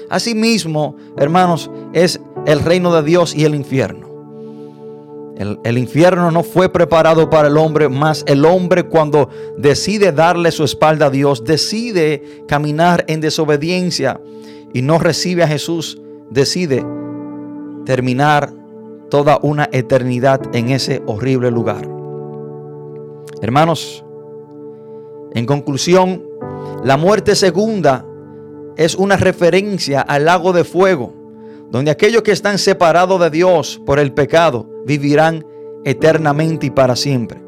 Asimismo, 0.09 0.95
hermanos, 1.17 1.71
es 1.93 2.21
el 2.45 2.59
reino 2.59 2.93
de 2.93 3.03
Dios 3.03 3.35
y 3.35 3.45
el 3.45 3.55
infierno. 3.55 4.06
El, 5.37 5.77
infierno 5.77 6.31
no 6.31 6.41
fue 6.41 6.67
preparado 6.67 7.29
para 7.29 7.47
el 7.47 7.57
hombre, 7.57 7.89
más 7.89 8.23
el 8.27 8.43
hombre 8.43 8.83
cuando 8.83 9.29
decide 9.55 10.11
darle 10.11 10.51
su 10.51 10.63
espalda 10.63 11.05
a 11.05 11.09
Dios, 11.11 11.43
decide 11.43 12.43
caminar 12.47 13.05
en 13.07 13.21
desobediencia 13.21 14.19
y 14.73 14.81
no 14.81 14.97
recibe 14.97 15.43
a 15.43 15.47
Jesús, 15.47 16.01
decide 16.31 16.83
terminar 17.85 18.51
toda 19.11 19.37
una 19.43 19.69
eternidad 19.71 20.41
en 20.53 20.69
ese 20.71 21.03
horrible 21.05 21.51
lugar. 21.51 21.87
Hermanos, 23.39 24.03
en 25.33 25.45
conclusión, 25.45 26.23
la 26.83 26.97
muerte 26.97 27.35
segunda 27.35 28.03
es 28.75 28.95
una 28.95 29.17
referencia 29.17 30.01
al 30.01 30.25
lago 30.25 30.51
de 30.51 30.63
fuego, 30.63 31.13
donde 31.69 31.91
aquellos 31.91 32.21
que 32.21 32.31
están 32.31 32.57
separados 32.57 33.19
de 33.19 33.29
Dios 33.29 33.81
por 33.85 33.99
el 33.99 34.13
pecado 34.13 34.69
vivirán 34.85 35.45
eternamente 35.83 36.67
y 36.67 36.71
para 36.71 36.95
siempre. 36.95 37.41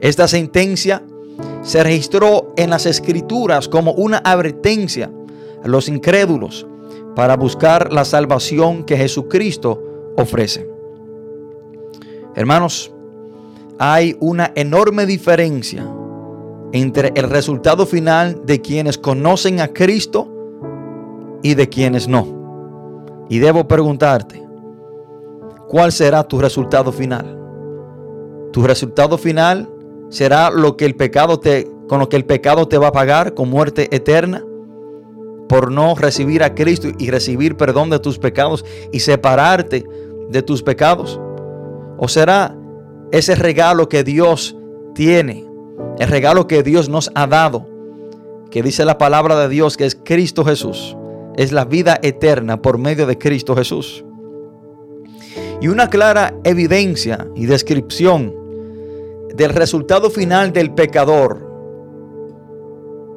Esta 0.00 0.28
sentencia 0.28 1.02
se 1.62 1.82
registró 1.82 2.52
en 2.56 2.70
las 2.70 2.86
escrituras 2.86 3.68
como 3.68 3.92
una 3.92 4.18
advertencia 4.18 5.10
a 5.62 5.68
los 5.68 5.88
incrédulos 5.88 6.66
para 7.14 7.36
buscar 7.36 7.92
la 7.92 8.04
salvación 8.04 8.84
que 8.84 8.96
Jesucristo 8.96 9.82
ofrece. 10.16 10.68
Hermanos, 12.34 12.92
hay 13.78 14.16
una 14.20 14.52
enorme 14.54 15.06
diferencia 15.06 15.86
entre 16.72 17.12
el 17.14 17.30
resultado 17.30 17.86
final 17.86 18.42
de 18.44 18.60
quienes 18.60 18.98
conocen 18.98 19.60
a 19.60 19.68
Cristo 19.68 20.28
y 21.42 21.54
de 21.54 21.68
quienes 21.68 22.06
no. 22.08 22.35
Y 23.28 23.38
debo 23.38 23.66
preguntarte, 23.66 24.42
¿cuál 25.68 25.92
será 25.92 26.22
tu 26.24 26.38
resultado 26.40 26.92
final? 26.92 27.38
Tu 28.52 28.62
resultado 28.62 29.18
final 29.18 29.68
será 30.08 30.50
lo 30.50 30.76
que 30.76 30.86
el 30.86 30.94
pecado 30.94 31.40
te 31.40 31.70
con 31.88 32.00
lo 32.00 32.08
que 32.08 32.16
el 32.16 32.24
pecado 32.24 32.66
te 32.66 32.78
va 32.78 32.88
a 32.88 32.92
pagar 32.92 33.34
con 33.34 33.48
muerte 33.48 33.94
eterna 33.94 34.44
por 35.48 35.70
no 35.70 35.94
recibir 35.94 36.42
a 36.42 36.54
Cristo 36.54 36.88
y 36.98 37.10
recibir 37.10 37.56
perdón 37.56 37.90
de 37.90 37.98
tus 37.98 38.18
pecados 38.18 38.64
y 38.92 39.00
separarte 39.00 39.84
de 40.30 40.42
tus 40.42 40.62
pecados? 40.62 41.20
¿O 41.98 42.08
será 42.08 42.56
ese 43.12 43.34
regalo 43.34 43.88
que 43.88 44.02
Dios 44.02 44.56
tiene, 44.94 45.46
el 45.98 46.08
regalo 46.08 46.46
que 46.46 46.62
Dios 46.62 46.88
nos 46.88 47.10
ha 47.14 47.26
dado, 47.26 47.66
que 48.50 48.62
dice 48.62 48.84
la 48.84 48.98
palabra 48.98 49.38
de 49.38 49.48
Dios 49.48 49.76
que 49.76 49.86
es 49.86 49.94
Cristo 49.94 50.44
Jesús? 50.44 50.96
Es 51.36 51.52
la 51.52 51.64
vida 51.64 51.98
eterna 52.02 52.62
por 52.62 52.78
medio 52.78 53.06
de 53.06 53.18
Cristo 53.18 53.54
Jesús. 53.54 54.04
Y 55.60 55.68
una 55.68 55.88
clara 55.88 56.34
evidencia 56.44 57.26
y 57.34 57.46
descripción 57.46 58.34
del 59.34 59.50
resultado 59.50 60.10
final 60.10 60.52
del 60.52 60.72
pecador. 60.72 61.44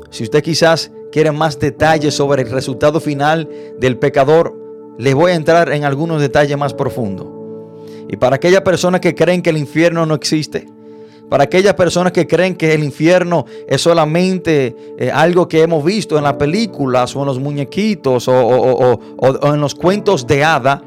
Si 0.10 0.24
usted 0.24 0.44
quizás 0.44 0.92
quiere 1.12 1.32
más 1.32 1.60
detalles 1.60 2.14
sobre 2.14 2.44
el 2.44 2.50
resultado 2.50 3.00
final 3.00 3.50
del 3.80 3.98
pecador, 3.98 4.56
le 4.98 5.14
voy 5.14 5.32
a 5.32 5.36
entrar 5.36 5.72
en 5.72 5.86
algunos 5.86 6.22
detalles 6.22 6.58
más 6.58 6.74
profundos. 6.74 7.28
Y 8.10 8.18
para 8.18 8.36
aquellas 8.36 8.62
personas 8.62 9.02
que 9.02 9.16
creen 9.16 9.42
que 9.42 9.52
el 9.52 9.58
infierno 9.58 10.06
no 10.06 10.16
existe, 10.16 10.68
para 11.30 11.44
aquellas 11.44 11.76
personas 11.76 12.12
que 12.12 12.26
creen 12.26 12.56
que 12.56 12.74
el 12.74 12.84
infierno 12.84 13.46
es 13.68 13.82
solamente 13.82 14.76
eh, 14.98 15.12
algo 15.12 15.48
que 15.48 15.62
hemos 15.62 15.86
visto 15.86 16.18
en 16.18 16.24
las 16.24 16.34
películas 16.34 17.16
o 17.16 17.20
en 17.20 17.28
los 17.28 17.40
muñequitos 17.40 18.28
o, 18.28 19.00
en 19.44 19.62
los 19.62 19.76
cuentos 19.76 20.26
de 20.26 20.44
hada, 20.44 20.84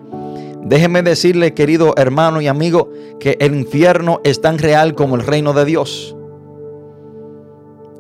déjeme 0.65 1.03
decirle, 1.03 1.55
querido 1.55 1.95
hermano 1.97 2.41
y 2.41 2.49
amigo, 2.49 2.91
que 3.21 3.37
el 3.41 3.55
infierno 3.55 4.21
es 4.25 4.41
tan 4.41 4.59
real 4.59 4.95
como 4.95 5.15
el 5.15 5.23
reino 5.23 5.53
de 5.53 5.65
Dios. 5.65 6.17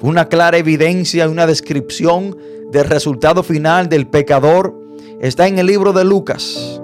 Una 0.01 0.29
clara 0.29 0.59
evidencia 0.59 1.25
y 1.25 1.29
una 1.29 1.47
descripción 1.47 2.37
del 2.73 2.87
resultado 2.87 3.45
final 3.45 3.89
del 3.89 4.09
pecador 4.09 4.75
está 5.21 5.47
en 5.47 5.61
el 5.61 5.67
libro 5.67 5.93
de 5.93 6.05
Lucas, 6.05 6.81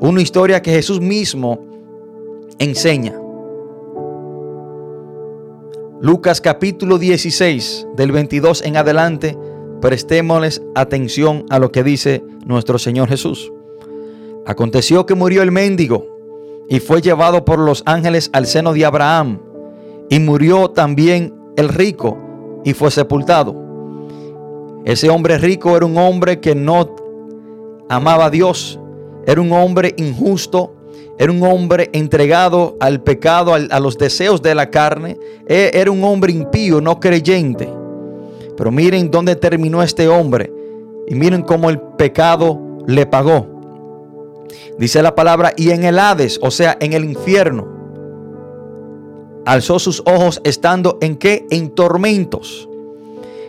una 0.00 0.20
historia 0.20 0.62
que 0.62 0.72
Jesús 0.72 1.00
mismo 1.00 1.60
enseña. 2.58 3.20
Lucas 5.98 6.42
capítulo 6.42 6.98
16, 6.98 7.88
del 7.96 8.12
22 8.12 8.62
en 8.66 8.76
adelante, 8.76 9.36
prestémosles 9.80 10.60
atención 10.74 11.46
a 11.48 11.58
lo 11.58 11.72
que 11.72 11.82
dice 11.82 12.22
nuestro 12.44 12.78
Señor 12.78 13.08
Jesús. 13.08 13.50
Aconteció 14.44 15.06
que 15.06 15.14
murió 15.14 15.40
el 15.40 15.52
mendigo 15.52 16.06
y 16.68 16.80
fue 16.80 17.00
llevado 17.00 17.46
por 17.46 17.58
los 17.58 17.82
ángeles 17.86 18.28
al 18.34 18.46
seno 18.46 18.74
de 18.74 18.84
Abraham, 18.84 19.40
y 20.10 20.20
murió 20.20 20.68
también 20.68 21.34
el 21.56 21.70
rico 21.70 22.18
y 22.62 22.74
fue 22.74 22.90
sepultado. 22.90 23.56
Ese 24.84 25.08
hombre 25.08 25.38
rico 25.38 25.78
era 25.78 25.86
un 25.86 25.96
hombre 25.96 26.40
que 26.40 26.54
no 26.54 26.94
amaba 27.88 28.26
a 28.26 28.30
Dios, 28.30 28.78
era 29.26 29.40
un 29.40 29.50
hombre 29.50 29.94
injusto, 29.96 30.75
era 31.18 31.32
un 31.32 31.42
hombre 31.42 31.88
entregado 31.92 32.76
al 32.78 33.02
pecado, 33.02 33.54
a 33.54 33.80
los 33.80 33.96
deseos 33.96 34.42
de 34.42 34.54
la 34.54 34.70
carne. 34.70 35.18
E, 35.46 35.70
era 35.72 35.90
un 35.90 36.04
hombre 36.04 36.32
impío, 36.32 36.80
no 36.80 37.00
creyente. 37.00 37.72
Pero 38.56 38.70
miren 38.70 39.10
dónde 39.10 39.34
terminó 39.34 39.82
este 39.82 40.08
hombre. 40.08 40.52
Y 41.08 41.14
miren 41.14 41.42
cómo 41.42 41.70
el 41.70 41.80
pecado 41.80 42.60
le 42.86 43.06
pagó. 43.06 43.46
Dice 44.78 45.02
la 45.02 45.14
palabra, 45.14 45.52
y 45.56 45.70
en 45.70 45.84
el 45.84 45.98
Hades, 45.98 46.38
o 46.42 46.50
sea, 46.50 46.76
en 46.80 46.92
el 46.92 47.04
infierno, 47.04 47.66
alzó 49.46 49.78
sus 49.78 50.02
ojos 50.04 50.40
estando 50.44 50.98
en 51.00 51.16
qué? 51.16 51.46
En 51.50 51.70
tormentos. 51.70 52.68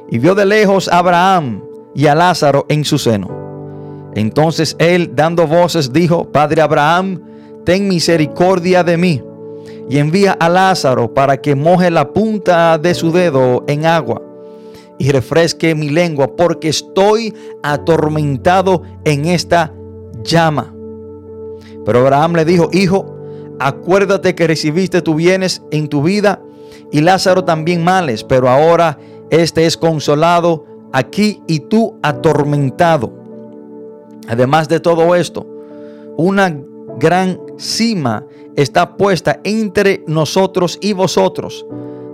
Y 0.09 0.19
vio 0.19 0.36
de 0.36 0.45
lejos 0.45 0.88
a 0.88 1.00
Abraham 1.00 1.63
y 1.93 2.07
a 2.07 2.15
Lázaro 2.15 2.65
en 2.69 2.86
su 2.86 2.97
seno. 2.97 4.12
Entonces 4.15 4.75
él, 4.79 5.12
dando 5.13 5.45
voces, 5.47 5.91
dijo, 5.91 6.31
Padre 6.31 6.62
Abraham, 6.62 7.26
ten 7.67 7.86
misericordia 7.89 8.81
de 8.81 8.95
mí 8.95 9.21
y 9.89 9.97
envía 9.97 10.31
a 10.39 10.47
Lázaro 10.47 11.13
para 11.13 11.41
que 11.41 11.53
moje 11.53 11.91
la 11.91 12.13
punta 12.13 12.77
de 12.77 12.93
su 12.93 13.12
dedo 13.12 13.65
en 13.67 13.86
agua 13.86 14.21
y 14.97 15.12
refresque 15.12 15.75
mi 15.75 15.89
lengua, 15.89 16.33
porque 16.33 16.69
estoy 16.69 17.36
atormentado 17.62 18.83
en 19.03 19.25
esta 19.25 19.74
llama. 20.24 20.74
Pero 21.86 22.00
Abraham 22.00 22.38
le 22.38 22.45
dijo, 22.45 22.69
hijo, 22.71 23.13
acuérdate 23.59 24.33
que 24.33 24.47
recibiste 24.47 25.01
tus 25.01 25.17
bienes 25.17 25.62
en 25.69 25.89
tu 25.89 26.01
vida 26.01 26.41
y 26.93 27.01
Lázaro 27.01 27.43
también 27.43 27.83
males, 27.83 28.24
pero 28.24 28.47
ahora 28.47 28.97
este 29.29 29.65
es 29.65 29.75
consolado 29.75 30.63
aquí 30.93 31.41
y 31.47 31.59
tú 31.59 32.00
atormentado. 32.01 33.12
Además 34.29 34.69
de 34.69 34.79
todo 34.79 35.15
esto, 35.15 35.45
una 36.15 36.57
gran 36.97 37.39
cima 37.58 38.26
está 38.56 38.98
puesta 38.98 39.40
entre 39.44 40.04
nosotros 40.08 40.78
y 40.82 40.94
vosotros, 40.94 41.66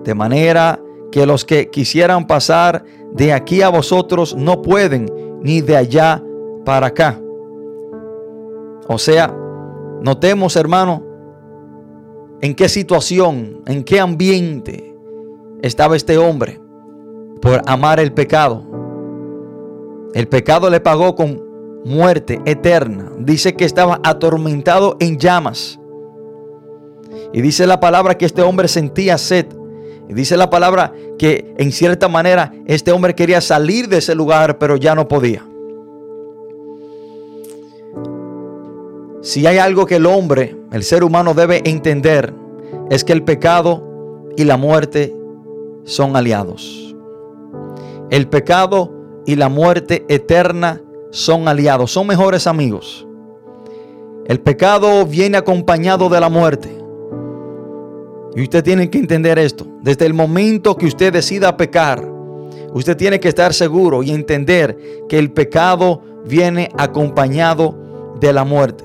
de 0.04 0.14
manera 0.14 0.80
que 1.12 1.26
los 1.26 1.46
que 1.46 1.70
quisieran 1.70 2.28
pasar 2.28 2.84
de 3.14 3.34
aquí 3.34 3.62
a 3.62 3.70
vosotros 3.70 4.36
no 4.36 4.62
pueden, 4.62 5.08
ni 5.42 5.62
de 5.62 5.78
allá 5.78 6.24
para 6.66 6.88
acá. 6.88 7.20
O 8.88 8.98
sea, 8.98 9.34
notemos 10.02 10.56
hermano, 10.56 11.04
en 12.42 12.56
qué 12.56 12.68
situación, 12.68 13.62
en 13.68 13.84
qué 13.84 14.00
ambiente 14.00 14.94
estaba 15.62 15.96
este 15.96 16.18
hombre 16.18 16.60
por 17.42 17.62
amar 17.66 18.00
el 18.00 18.12
pecado. 18.12 18.64
El 20.14 20.28
pecado 20.28 20.70
le 20.70 20.80
pagó 20.80 21.16
con 21.16 21.42
muerte 21.86 22.42
eterna. 22.46 23.12
Dice 23.20 23.56
que 23.56 23.66
estaba 23.66 24.00
atormentado 24.04 24.98
en 25.00 25.18
llamas. 25.18 25.80
Y 27.34 27.42
dice 27.42 27.68
la 27.68 27.80
palabra 27.80 28.18
que 28.18 28.26
este 28.26 28.42
hombre 28.42 28.68
sentía 28.68 29.18
sed. 29.18 29.48
Y 30.10 30.14
dice 30.14 30.38
la 30.38 30.50
palabra 30.50 30.94
que 31.18 31.54
en 31.58 31.72
cierta 31.72 32.08
manera 32.08 32.54
este 32.66 32.92
hombre 32.92 33.16
quería 33.16 33.42
salir 33.42 33.88
de 33.88 33.98
ese 33.98 34.16
lugar, 34.16 34.58
pero 34.58 34.76
ya 34.76 34.96
no 34.96 35.08
podía. 35.08 35.46
Si 39.22 39.48
hay 39.48 39.58
algo 39.58 39.86
que 39.86 39.96
el 39.96 40.06
hombre, 40.06 40.58
el 40.72 40.84
ser 40.84 41.04
humano 41.04 41.34
debe 41.34 41.62
entender, 41.64 42.34
es 42.90 43.06
que 43.06 43.14
el 43.14 43.24
pecado 43.24 44.30
y 44.36 44.44
la 44.44 44.58
muerte 44.58 45.16
son 45.86 46.18
aliados. 46.18 46.94
El 48.10 48.28
pecado 48.28 48.92
y 49.26 49.38
la 49.38 49.48
muerte 49.48 50.06
eterna 50.10 50.82
son 51.14 51.48
aliados, 51.48 51.92
son 51.92 52.08
mejores 52.08 52.48
amigos. 52.48 53.06
El 54.26 54.42
pecado 54.42 55.06
viene 55.06 55.38
acompañado 55.38 56.10
de 56.10 56.20
la 56.20 56.28
muerte. 56.28 56.76
Y 58.36 58.42
usted 58.42 58.64
tiene 58.64 58.90
que 58.90 58.98
entender 58.98 59.38
esto. 59.38 59.68
Desde 59.84 60.08
el 60.08 60.16
momento 60.16 60.76
que 60.76 60.88
usted 60.88 61.14
decida 61.14 61.56
pecar, 61.56 62.04
usted 62.74 62.98
tiene 62.98 63.20
que 63.20 63.28
estar 63.28 63.54
seguro 63.54 64.02
y 64.02 64.10
entender 64.10 65.06
que 65.08 65.20
el 65.20 65.32
pecado 65.32 66.02
viene 66.26 66.70
acompañado 66.80 67.78
de 68.20 68.34
la 68.34 68.44
muerte. 68.44 68.84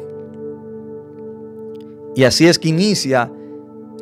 Y 2.15 2.25
así 2.25 2.47
es 2.47 2.59
que 2.59 2.69
inicia 2.69 3.33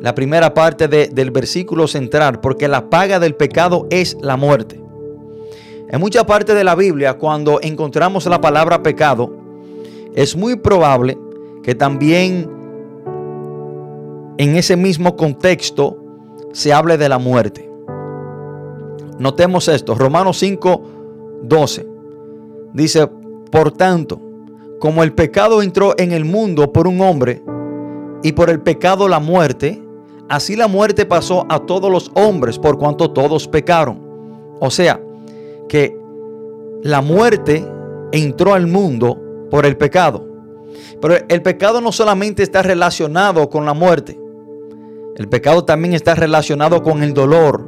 la 0.01 0.13
primera 0.13 0.53
parte 0.53 0.89
del 0.89 1.31
versículo 1.31 1.87
central, 1.87 2.41
porque 2.41 2.67
la 2.67 2.89
paga 2.89 3.21
del 3.21 3.35
pecado 3.35 3.87
es 3.89 4.17
la 4.21 4.35
muerte. 4.35 4.81
En 5.89 5.99
mucha 5.99 6.25
parte 6.25 6.53
de 6.53 6.63
la 6.63 6.75
Biblia, 6.75 7.17
cuando 7.17 7.59
encontramos 7.61 8.25
la 8.25 8.41
palabra 8.41 8.83
pecado, 8.83 9.31
es 10.13 10.35
muy 10.35 10.57
probable 10.57 11.17
que 11.63 11.75
también 11.75 12.49
en 14.37 14.55
ese 14.55 14.75
mismo 14.75 15.15
contexto 15.15 15.97
se 16.51 16.73
hable 16.73 16.97
de 16.97 17.09
la 17.09 17.17
muerte. 17.17 17.69
Notemos 19.19 19.67
esto, 19.67 19.95
Romanos 19.95 20.37
5, 20.37 20.81
12. 21.43 21.87
Dice, 22.73 23.07
por 23.51 23.71
tanto, 23.71 24.19
como 24.79 25.03
el 25.03 25.13
pecado 25.13 25.61
entró 25.61 25.95
en 25.97 26.11
el 26.11 26.25
mundo 26.25 26.71
por 26.71 26.87
un 26.87 27.01
hombre, 27.01 27.41
y 28.23 28.31
por 28.33 28.49
el 28.49 28.59
pecado 28.61 29.07
la 29.07 29.19
muerte, 29.19 29.81
así 30.27 30.55
la 30.55 30.67
muerte 30.67 31.05
pasó 31.05 31.45
a 31.49 31.59
todos 31.59 31.91
los 31.91 32.11
hombres 32.15 32.57
por 32.57 32.77
cuanto 32.77 33.11
todos 33.11 33.47
pecaron. 33.47 34.01
O 34.59 34.69
sea, 34.69 34.99
que 35.67 35.97
la 36.83 37.01
muerte 37.01 37.65
entró 38.11 38.53
al 38.53 38.67
mundo 38.67 39.19
por 39.49 39.65
el 39.65 39.77
pecado. 39.77 40.25
Pero 41.01 41.15
el 41.27 41.41
pecado 41.41 41.81
no 41.81 41.91
solamente 41.91 42.43
está 42.43 42.61
relacionado 42.61 43.49
con 43.49 43.65
la 43.65 43.73
muerte. 43.73 44.19
El 45.15 45.27
pecado 45.27 45.65
también 45.65 45.93
está 45.93 46.15
relacionado 46.15 46.83
con 46.83 47.01
el 47.01 47.13
dolor, 47.13 47.67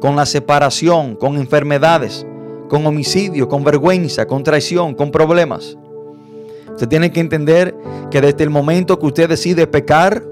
con 0.00 0.16
la 0.16 0.26
separación, 0.26 1.14
con 1.14 1.36
enfermedades, 1.36 2.26
con 2.68 2.86
homicidio, 2.86 3.48
con 3.48 3.62
vergüenza, 3.64 4.26
con 4.26 4.42
traición, 4.42 4.94
con 4.94 5.10
problemas. 5.10 5.76
Usted 6.70 6.88
tiene 6.88 7.12
que 7.12 7.20
entender 7.20 7.74
que 8.10 8.20
desde 8.20 8.42
el 8.42 8.50
momento 8.50 8.98
que 8.98 9.06
usted 9.06 9.28
decide 9.28 9.66
pecar, 9.66 10.24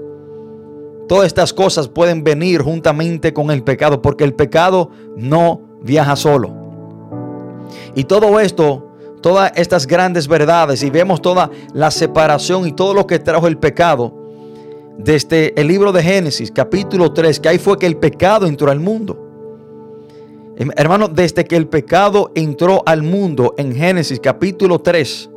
todas 1.07 1.27
estas 1.27 1.53
cosas 1.53 1.87
pueden 1.87 2.23
venir 2.23 2.61
juntamente 2.61 3.33
con 3.33 3.49
el 3.49 3.63
pecado, 3.63 4.01
porque 4.01 4.25
el 4.25 4.33
pecado 4.33 4.89
no 5.15 5.61
viaja 5.81 6.15
solo. 6.17 6.62
Y 7.95 8.03
todo 8.05 8.39
esto, 8.39 8.87
todas 9.21 9.51
estas 9.55 9.87
grandes 9.87 10.27
verdades, 10.27 10.83
y 10.83 10.89
vemos 10.89 11.21
toda 11.21 11.49
la 11.73 11.91
separación 11.91 12.67
y 12.67 12.71
todo 12.71 12.93
lo 12.93 13.07
que 13.07 13.19
trajo 13.19 13.47
el 13.47 13.57
pecado, 13.57 14.13
desde 14.97 15.59
el 15.59 15.67
libro 15.67 15.91
de 15.91 16.03
Génesis, 16.03 16.51
capítulo 16.51 17.11
3, 17.11 17.39
que 17.39 17.49
ahí 17.49 17.57
fue 17.57 17.77
que 17.79 17.87
el 17.87 17.97
pecado 17.97 18.45
entró 18.45 18.69
al 18.69 18.79
mundo. 18.79 19.19
Hermano, 20.55 21.07
desde 21.07 21.45
que 21.45 21.55
el 21.55 21.67
pecado 21.67 22.31
entró 22.35 22.83
al 22.85 23.01
mundo 23.01 23.55
en 23.57 23.73
Génesis 23.73 24.19
capítulo 24.19 24.79
3, 24.79 25.29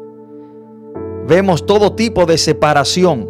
vemos 1.27 1.65
todo 1.65 1.95
tipo 1.95 2.27
de 2.27 2.37
separación. 2.37 3.27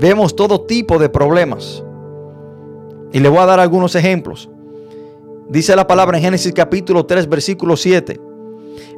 Vemos 0.00 0.34
todo 0.34 0.62
tipo 0.62 0.98
de 0.98 1.08
problemas. 1.08 1.82
Y 3.12 3.18
le 3.18 3.28
voy 3.28 3.40
a 3.40 3.46
dar 3.46 3.60
algunos 3.60 3.94
ejemplos. 3.94 4.48
Dice 5.48 5.74
la 5.74 5.86
palabra 5.86 6.18
en 6.18 6.24
Génesis 6.24 6.52
capítulo 6.52 7.06
3, 7.06 7.26
versículo 7.26 7.76
7. 7.76 8.20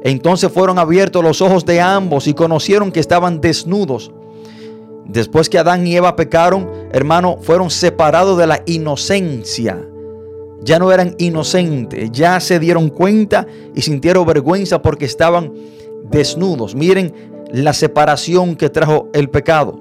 Entonces 0.03 0.51
fueron 0.51 0.79
abiertos 0.79 1.23
los 1.23 1.41
ojos 1.41 1.65
de 1.65 1.79
ambos 1.79 2.27
y 2.27 2.33
conocieron 2.33 2.91
que 2.91 2.99
estaban 2.99 3.39
desnudos. 3.39 4.11
Después 5.05 5.49
que 5.49 5.59
Adán 5.59 5.87
y 5.87 5.95
Eva 5.95 6.17
pecaron, 6.17 6.69
hermano, 6.91 7.37
fueron 7.41 7.69
separados 7.69 8.37
de 8.37 8.47
la 8.47 8.63
inocencia. 8.65 9.87
Ya 10.61 10.77
no 10.77 10.91
eran 10.91 11.15
inocentes, 11.19 12.11
ya 12.11 12.39
se 12.41 12.59
dieron 12.59 12.89
cuenta 12.89 13.47
y 13.73 13.81
sintieron 13.81 14.25
vergüenza 14.25 14.81
porque 14.81 15.05
estaban 15.05 15.53
desnudos. 16.11 16.75
Miren 16.75 17.13
la 17.51 17.73
separación 17.73 18.55
que 18.55 18.69
trajo 18.69 19.09
el 19.13 19.29
pecado, 19.29 19.79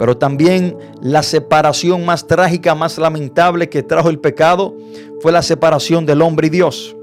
pero 0.00 0.16
también 0.16 0.78
la 1.02 1.22
separación 1.22 2.06
más 2.06 2.26
trágica, 2.26 2.74
más 2.74 2.96
lamentable 2.96 3.68
que 3.68 3.82
trajo 3.82 4.08
el 4.08 4.18
pecado 4.18 4.74
fue 5.20 5.30
la 5.30 5.42
separación 5.42 6.06
del 6.06 6.22
hombre 6.22 6.46
y 6.46 6.50
Dios. 6.50 6.96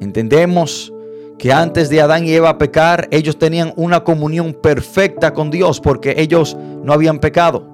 Entendemos 0.00 0.92
que 1.38 1.52
antes 1.52 1.88
de 1.88 2.00
Adán 2.00 2.26
y 2.26 2.32
Eva 2.32 2.58
pecar, 2.58 3.06
ellos 3.12 3.38
tenían 3.38 3.72
una 3.76 4.02
comunión 4.02 4.54
perfecta 4.54 5.32
con 5.32 5.52
Dios 5.52 5.78
porque 5.78 6.16
ellos 6.18 6.56
no 6.82 6.92
habían 6.92 7.20
pecado. 7.20 7.64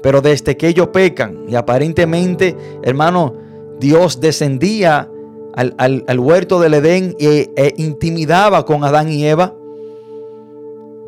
Pero 0.00 0.20
desde 0.20 0.56
que 0.56 0.68
ellos 0.68 0.86
pecan 0.92 1.46
y 1.48 1.56
aparentemente, 1.56 2.56
hermano, 2.84 3.34
Dios 3.80 4.20
descendía 4.20 5.10
al, 5.56 6.20
huerto 6.20 6.60
del 6.60 6.74
Edén 6.74 7.16
e, 7.18 7.52
e, 7.56 7.74
intimidaba 7.78 8.64
con 8.64 8.84
Adán 8.84 9.10
y 9.10 9.26
Eva. 9.26 9.55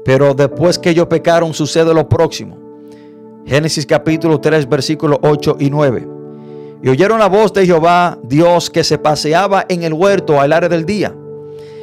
Pero 0.09 0.33
después 0.33 0.79
que 0.79 0.89
ellos 0.89 1.07
pecaron 1.07 1.53
sucede 1.53 1.93
lo 1.93 2.09
próximo. 2.09 2.57
Génesis 3.45 3.85
capítulo 3.85 4.41
3 4.41 4.67
versículos 4.67 5.19
8 5.21 5.59
y 5.61 5.69
9. 5.69 6.09
Y 6.83 6.89
oyeron 6.89 7.19
la 7.19 7.29
voz 7.29 7.53
de 7.53 7.67
Jehová, 7.67 8.17
Dios, 8.23 8.71
que 8.71 8.85
se 8.85 8.97
paseaba 8.97 9.67
en 9.69 9.83
el 9.83 9.93
huerto 9.93 10.41
al 10.41 10.55
área 10.55 10.71
del 10.71 10.87
día. 10.87 11.15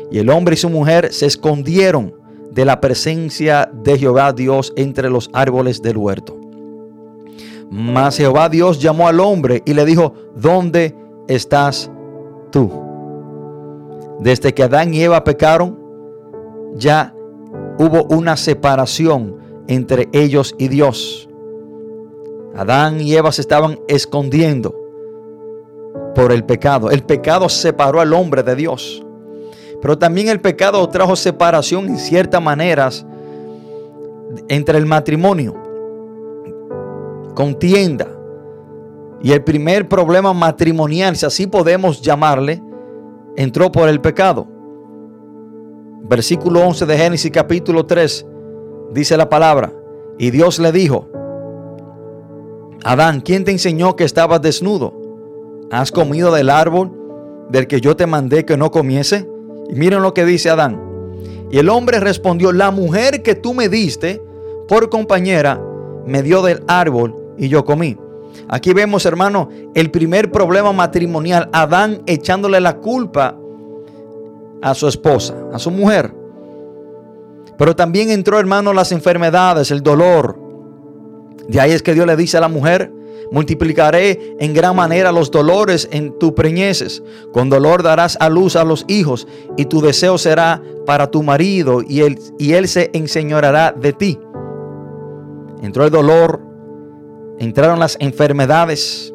Y 0.10 0.18
el 0.18 0.32
hombre 0.32 0.56
y 0.56 0.58
su 0.58 0.72
mujer 0.72 1.14
se 1.14 1.28
escondieron 1.28 2.16
de 2.50 2.66
la 2.66 2.82
presencia 2.82 3.70
de 3.72 3.96
Jehová 3.96 4.34
Dios 4.34 4.74
entre 4.76 5.12
los 5.12 5.30
árboles 5.32 5.84
del 5.84 5.98
huerto. 5.98 6.36
Mas 7.70 8.18
Jehová 8.18 8.50
Dios 8.50 8.80
llamó 8.80 9.08
al 9.08 9.20
hombre 9.20 9.62
y 9.68 9.76
le 9.76 9.86
dijo, 9.86 10.16
¿dónde 10.36 10.96
estás 11.28 11.92
tú. 12.52 12.72
Desde 14.20 14.52
que 14.52 14.64
Adán 14.64 14.96
y 14.96 15.04
Eva 15.04 15.24
pecaron, 15.24 15.78
ya 16.74 17.15
hubo 17.78 18.04
una 18.06 18.38
separación 18.38 19.38
entre 19.68 20.10
ellos 20.14 20.56
y 20.58 20.68
Dios. 20.68 21.30
Adán 22.56 23.02
y 23.02 23.14
Eva 23.14 23.32
se 23.32 23.42
estaban 23.42 23.80
escondiendo 23.88 24.74
por 26.14 26.32
el 26.32 26.46
pecado. 26.46 26.90
El 26.90 27.04
pecado 27.04 27.50
separó 27.50 28.00
al 28.00 28.14
hombre 28.14 28.44
de 28.44 28.56
Dios. 28.56 29.04
Pero 29.82 29.98
también 29.98 30.30
el 30.30 30.40
pecado 30.40 30.88
trajo 30.90 31.16
separación 31.16 31.88
en 31.88 31.98
ciertas 31.98 32.42
maneras 32.42 33.06
entre 34.48 34.78
el 34.78 34.86
matrimonio. 34.86 35.54
Contienda. 37.36 38.08
Y 39.22 39.32
el 39.32 39.44
primer 39.44 39.90
problema 39.90 40.34
matrimonial, 40.34 41.16
si 41.16 41.26
así 41.26 41.48
podemos 41.48 42.02
llamarle, 42.02 42.62
entró 43.36 43.72
por 43.72 43.90
el 43.90 44.00
pecado. 44.00 44.48
Versículo 46.08 46.62
11 46.62 46.86
de 46.86 46.98
Génesis 46.98 47.32
capítulo 47.32 47.86
3 47.86 48.26
dice 48.92 49.18
la 49.18 49.28
palabra. 49.28 49.74
Y 50.20 50.30
Dios 50.30 50.60
le 50.60 50.72
dijo, 50.72 51.10
Adán, 52.84 53.22
¿quién 53.22 53.44
te 53.44 53.52
enseñó 53.52 53.96
que 53.96 54.04
estabas 54.04 54.40
desnudo? 54.42 54.94
¿Has 55.72 55.92
comido 55.92 56.32
del 56.32 56.52
árbol 56.52 56.92
del 57.50 57.66
que 57.66 57.82
yo 57.82 57.96
te 57.96 58.06
mandé 58.06 58.46
que 58.46 58.56
no 58.56 58.70
comiese? 58.70 59.28
Y 59.68 59.74
miren 59.74 60.04
lo 60.04 60.14
que 60.14 60.26
dice 60.26 60.52
Adán. 60.52 60.80
Y 61.50 61.58
el 61.58 61.70
hombre 61.70 62.00
respondió, 62.00 62.52
la 62.52 62.70
mujer 62.70 63.24
que 63.24 63.34
tú 63.34 63.56
me 63.56 63.68
diste 63.68 64.22
por 64.68 64.90
compañera 64.92 65.60
me 66.06 66.22
dio 66.22 66.44
del 66.44 66.64
árbol 66.68 67.16
y 67.36 67.50
yo 67.50 67.66
comí. 67.66 67.98
Aquí 68.48 68.74
vemos, 68.74 69.08
hermano, 69.08 69.50
el 69.74 69.90
primer 69.90 70.32
problema 70.32 70.72
matrimonial, 70.72 71.50
Adán 71.52 72.04
echándole 72.06 72.60
la 72.60 72.78
culpa 72.78 73.40
a 74.66 74.74
su 74.74 74.88
esposa, 74.88 75.36
a 75.54 75.60
su 75.60 75.70
mujer. 75.70 76.12
Pero 77.56 77.76
también 77.76 78.10
entró, 78.10 78.40
hermano, 78.40 78.74
las 78.74 78.92
enfermedades, 78.92 79.70
el 79.70 79.84
dolor. 79.84 80.40
De 81.48 81.62
ahí 81.62 81.72
es 81.72 81.84
que 81.84 81.94
Dios 81.94 82.08
le 82.08 82.16
dice 82.16 82.38
a 82.38 82.42
la 82.42 82.48
mujer, 82.48 82.92
multiplicaré 83.32 84.36
en 84.40 84.56
gran 84.56 84.76
manera 84.76 85.12
los 85.12 85.30
dolores 85.30 85.88
en 85.92 86.18
tu 86.18 86.34
preñeces. 86.34 87.04
Con 87.32 87.52
dolor 87.52 87.84
darás 87.84 88.18
a 88.20 88.28
luz 88.28 88.56
a 88.56 88.64
los 88.64 88.86
hijos 88.88 89.28
y 89.56 89.66
tu 89.66 89.82
deseo 89.82 90.18
será 90.18 90.64
para 90.88 91.12
tu 91.12 91.22
marido 91.22 91.84
y 91.88 92.02
él, 92.02 92.18
y 92.40 92.54
él 92.54 92.68
se 92.68 92.90
enseñorará 92.94 93.72
de 93.72 93.94
ti. 93.94 94.20
Entró 95.62 95.86
el 95.86 95.92
dolor, 95.92 96.42
entraron 97.38 97.80
las 97.80 97.98
enfermedades, 98.00 99.14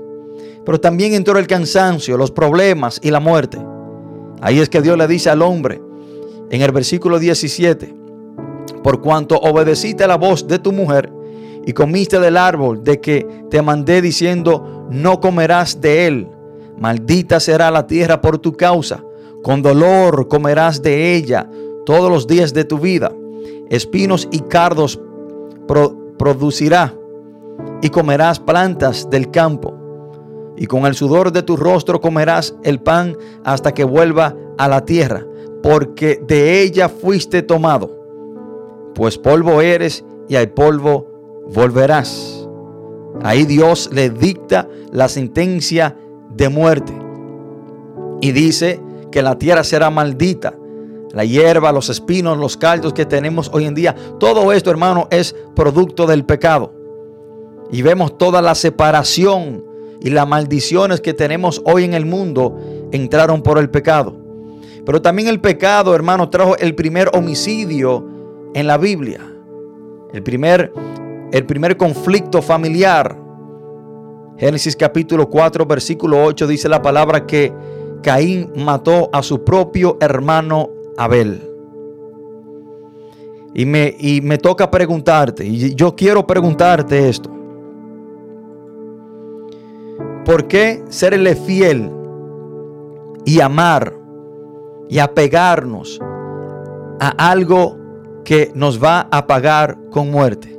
pero 0.65 0.81
también 0.81 1.15
entró 1.15 1.41
el 1.41 1.49
cansancio, 1.49 2.17
los 2.17 2.31
problemas 2.31 3.01
y 3.03 3.11
la 3.11 3.19
muerte. 3.19 3.59
Ahí 4.41 4.59
es 4.59 4.69
que 4.69 4.81
Dios 4.81 4.97
le 4.97 5.07
dice 5.07 5.31
al 5.31 5.43
hombre 5.43 5.81
en 6.51 6.63
el 6.63 6.73
versículo 6.73 7.19
17, 7.19 7.95
por 8.83 9.01
cuanto 9.01 9.37
obedeciste 9.37 10.07
la 10.07 10.17
voz 10.17 10.47
de 10.47 10.59
tu 10.59 10.73
mujer 10.73 11.13
y 11.67 11.73
comiste 11.73 12.19
del 12.19 12.37
árbol 12.37 12.83
de 12.83 13.01
que 13.01 13.27
te 13.51 13.61
mandé 13.63 14.01
diciendo, 14.01 14.87
no 14.91 15.21
comerás 15.21 15.81
de 15.81 16.07
él, 16.07 16.29
maldita 16.79 17.39
será 17.39 17.71
la 17.71 17.87
tierra 17.87 18.21
por 18.21 18.39
tu 18.39 18.55
causa, 18.55 19.05
con 19.43 19.63
dolor 19.63 20.29
comerás 20.29 20.83
de 20.83 21.15
ella 21.15 21.49
todos 21.85 22.11
los 22.11 22.27
días 22.27 22.55
de 22.55 22.65
tu 22.65 22.79
vida, 22.79 23.13
espinos 23.69 24.27
y 24.33 24.41
cardos 24.41 24.99
producirá 26.19 26.95
y 27.83 27.91
comerás 27.91 28.41
plantas 28.41 29.09
del 29.09 29.31
campo 29.31 29.80
y 30.61 30.67
con 30.67 30.85
el 30.85 30.95
sudor 30.95 31.33
de 31.33 31.43
tu 31.43 31.57
rostro 31.57 32.03
comerás 32.03 32.55
el 32.63 32.81
pan 32.81 33.17
hasta 33.45 33.73
que 33.73 33.83
vuelva 33.83 34.37
a 34.59 34.69
la 34.69 34.85
tierra, 34.85 35.27
porque 35.63 36.23
de 36.29 36.61
ella 36.61 36.91
fuiste 36.91 37.41
tomado. 37.41 37.91
Pues 38.95 39.17
polvo 39.17 39.63
eres 39.63 40.05
y 40.29 40.37
al 40.37 40.51
polvo 40.51 41.47
volverás. 41.51 42.47
Ahí 43.23 43.47
Dios 43.47 43.89
le 43.91 44.11
dicta 44.11 44.69
la 44.93 45.09
sentencia 45.09 45.97
de 46.29 46.51
muerte. 46.51 46.93
Y 48.21 48.33
dice 48.33 48.83
que 49.11 49.23
la 49.23 49.39
tierra 49.39 49.65
será 49.65 49.89
maldita. 49.89 50.53
La 51.13 51.25
hierba, 51.25 51.73
los 51.73 51.89
espinos, 51.89 52.37
los 52.37 52.59
caldos 52.59 52.93
que 52.93 53.07
tenemos 53.07 53.51
hoy 53.55 53.65
en 53.65 53.75
día. 53.75 53.97
Todo 54.19 54.53
esto, 54.53 54.71
hermano, 54.71 55.09
es 55.11 55.35
producto 55.57 56.07
del 56.07 56.27
pecado. 56.27 56.75
Y 57.73 57.81
vemos 57.81 58.19
toda 58.19 58.43
la 58.43 58.55
separación 58.55 59.70
y 60.01 60.11
las 60.11 60.27
maldiciones 60.27 61.01
que 61.01 61.15
tenemos 61.15 61.61
hoy 61.65 61.85
en 61.85 61.95
el 61.95 62.07
mundo 62.07 62.59
entraron 62.91 63.43
por 63.43 63.59
el 63.59 63.71
pecado. 63.71 64.17
Pero 64.85 65.03
también 65.03 65.29
el 65.29 65.41
pecado, 65.41 65.95
hermano, 65.95 66.31
trajo 66.31 66.57
el 66.57 66.75
primer 66.75 67.11
homicidio 67.13 68.05
en 68.55 68.67
la 68.67 68.79
Biblia. 68.79 69.21
El 70.13 70.23
primer, 70.23 70.73
el 71.33 71.47
primer 71.47 71.77
conflicto 71.77 72.41
familiar. 72.41 73.17
Génesis 74.39 74.75
capítulo 74.75 75.29
4, 75.29 75.67
versículo 75.67 76.25
8 76.25 76.47
dice 76.47 76.69
la 76.69 76.81
palabra 76.81 77.27
que 77.27 77.53
Caín 78.03 78.51
mató 78.57 79.11
a 79.13 79.23
su 79.23 79.45
propio 79.45 79.99
hermano 80.01 80.71
Abel. 80.97 81.47
Y 83.53 83.67
me, 83.67 83.95
y 83.99 84.21
me 84.23 84.39
toca 84.39 84.71
preguntarte, 84.71 85.45
y 85.45 85.75
yo 85.75 85.95
quiero 85.95 86.27
preguntarte 86.27 87.09
esto. 87.09 87.40
¿Por 90.31 90.47
qué 90.47 90.85
serle 90.91 91.35
fiel 91.35 91.91
y 93.25 93.41
amar 93.41 93.99
y 94.89 95.01
apegarnos 95.01 95.99
a 97.01 97.09
algo 97.33 97.77
que 98.25 98.53
nos 98.55 98.81
va 98.81 99.09
a 99.11 99.27
pagar 99.27 99.77
con 99.91 100.13
muerte? 100.13 100.57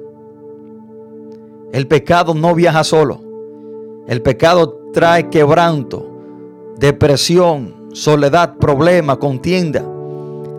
El 1.72 1.88
pecado 1.88 2.34
no 2.34 2.54
viaja 2.54 2.84
solo. 2.84 3.22
El 4.10 4.22
pecado 4.22 4.78
trae 4.92 5.30
quebranto, 5.30 6.06
depresión, 6.78 7.92
soledad, 7.94 8.58
problema, 8.58 9.20
contienda 9.20 9.86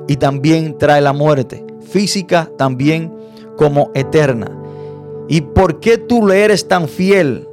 y 0.08 0.16
también 0.16 0.78
trae 0.78 1.02
la 1.02 1.12
muerte, 1.12 1.66
física 1.82 2.50
también 2.56 3.12
como 3.58 3.90
eterna. 3.92 4.50
¿Y 5.28 5.42
por 5.42 5.80
qué 5.80 5.98
tú 5.98 6.26
le 6.26 6.44
eres 6.44 6.66
tan 6.66 6.88
fiel 6.88 7.46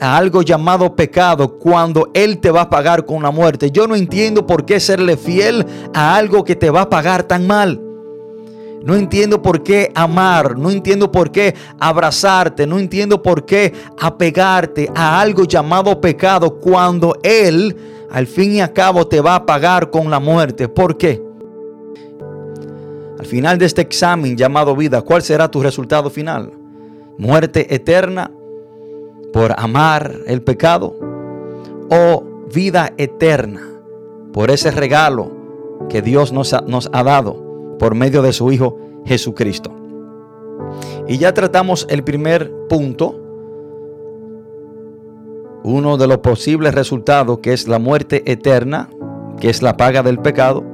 a 0.00 0.16
algo 0.16 0.42
llamado 0.42 0.96
pecado 0.96 1.58
cuando 1.58 2.10
Él 2.14 2.38
te 2.38 2.50
va 2.50 2.62
a 2.62 2.70
pagar 2.70 3.04
con 3.04 3.22
la 3.22 3.30
muerte. 3.30 3.70
Yo 3.70 3.86
no 3.86 3.94
entiendo 3.94 4.46
por 4.46 4.64
qué 4.64 4.80
serle 4.80 5.16
fiel 5.16 5.66
a 5.94 6.16
algo 6.16 6.44
que 6.44 6.56
te 6.56 6.70
va 6.70 6.82
a 6.82 6.90
pagar 6.90 7.22
tan 7.24 7.46
mal. 7.46 7.80
No 8.82 8.96
entiendo 8.96 9.42
por 9.42 9.62
qué 9.62 9.92
amar, 9.94 10.56
no 10.56 10.70
entiendo 10.70 11.12
por 11.12 11.30
qué 11.30 11.54
abrazarte, 11.78 12.66
no 12.66 12.78
entiendo 12.78 13.22
por 13.22 13.44
qué 13.44 13.74
apegarte 14.00 14.90
a 14.94 15.20
algo 15.20 15.44
llamado 15.44 16.00
pecado 16.00 16.58
cuando 16.58 17.14
Él 17.22 17.76
al 18.10 18.26
fin 18.26 18.54
y 18.54 18.60
al 18.60 18.72
cabo 18.72 19.06
te 19.06 19.20
va 19.20 19.34
a 19.34 19.46
pagar 19.46 19.90
con 19.90 20.10
la 20.10 20.18
muerte. 20.18 20.66
¿Por 20.68 20.96
qué? 20.96 21.22
Al 23.18 23.26
final 23.26 23.58
de 23.58 23.66
este 23.66 23.82
examen 23.82 24.34
llamado 24.34 24.74
vida, 24.74 25.02
¿cuál 25.02 25.22
será 25.22 25.50
tu 25.50 25.62
resultado 25.62 26.08
final? 26.08 26.50
Muerte 27.18 27.74
eterna 27.74 28.30
por 29.32 29.54
amar 29.58 30.20
el 30.26 30.42
pecado 30.42 30.96
o 31.90 32.24
vida 32.52 32.92
eterna 32.96 33.62
por 34.32 34.50
ese 34.50 34.70
regalo 34.70 35.32
que 35.88 36.02
Dios 36.02 36.32
nos 36.32 36.52
ha, 36.52 36.60
nos 36.62 36.88
ha 36.92 37.02
dado 37.02 37.76
por 37.78 37.94
medio 37.94 38.22
de 38.22 38.32
su 38.32 38.50
Hijo 38.52 38.78
Jesucristo. 39.04 39.72
Y 41.08 41.18
ya 41.18 41.34
tratamos 41.34 41.86
el 41.90 42.04
primer 42.04 42.52
punto, 42.68 43.16
uno 45.64 45.96
de 45.96 46.06
los 46.06 46.18
posibles 46.18 46.74
resultados 46.74 47.38
que 47.40 47.52
es 47.52 47.66
la 47.66 47.78
muerte 47.78 48.22
eterna, 48.30 48.88
que 49.38 49.50
es 49.50 49.62
la 49.62 49.76
paga 49.76 50.02
del 50.02 50.18
pecado. 50.18 50.64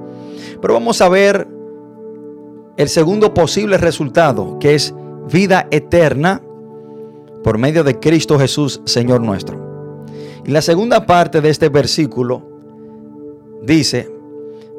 Pero 0.61 0.75
vamos 0.75 1.01
a 1.01 1.09
ver 1.09 1.49
el 2.77 2.89
segundo 2.89 3.33
posible 3.33 3.79
resultado, 3.79 4.59
que 4.59 4.75
es 4.75 4.95
vida 5.33 5.67
eterna 5.71 6.43
por 7.47 7.59
medio 7.59 7.85
de 7.85 8.01
Cristo 8.01 8.41
Jesús, 8.41 8.81
Señor 8.87 9.21
nuestro. 9.21 10.05
Y 10.45 10.51
la 10.51 10.61
segunda 10.61 11.07
parte 11.07 11.41
de 11.41 11.49
este 11.49 11.69
versículo 11.69 12.43
dice, 13.63 14.11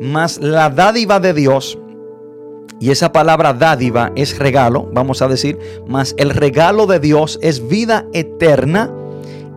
mas 0.01 0.41
la 0.41 0.69
dádiva 0.69 1.21
de 1.21 1.33
Dios, 1.33 1.79
y 2.81 2.91
esa 2.91 3.13
palabra 3.13 3.53
dádiva 3.53 4.11
es 4.17 4.37
regalo, 4.37 4.89
vamos 4.91 5.21
a 5.21 5.29
decir, 5.29 5.57
mas 5.87 6.13
el 6.17 6.31
regalo 6.31 6.87
de 6.87 6.99
Dios 6.99 7.39
es 7.41 7.65
vida 7.65 8.05
eterna 8.11 8.93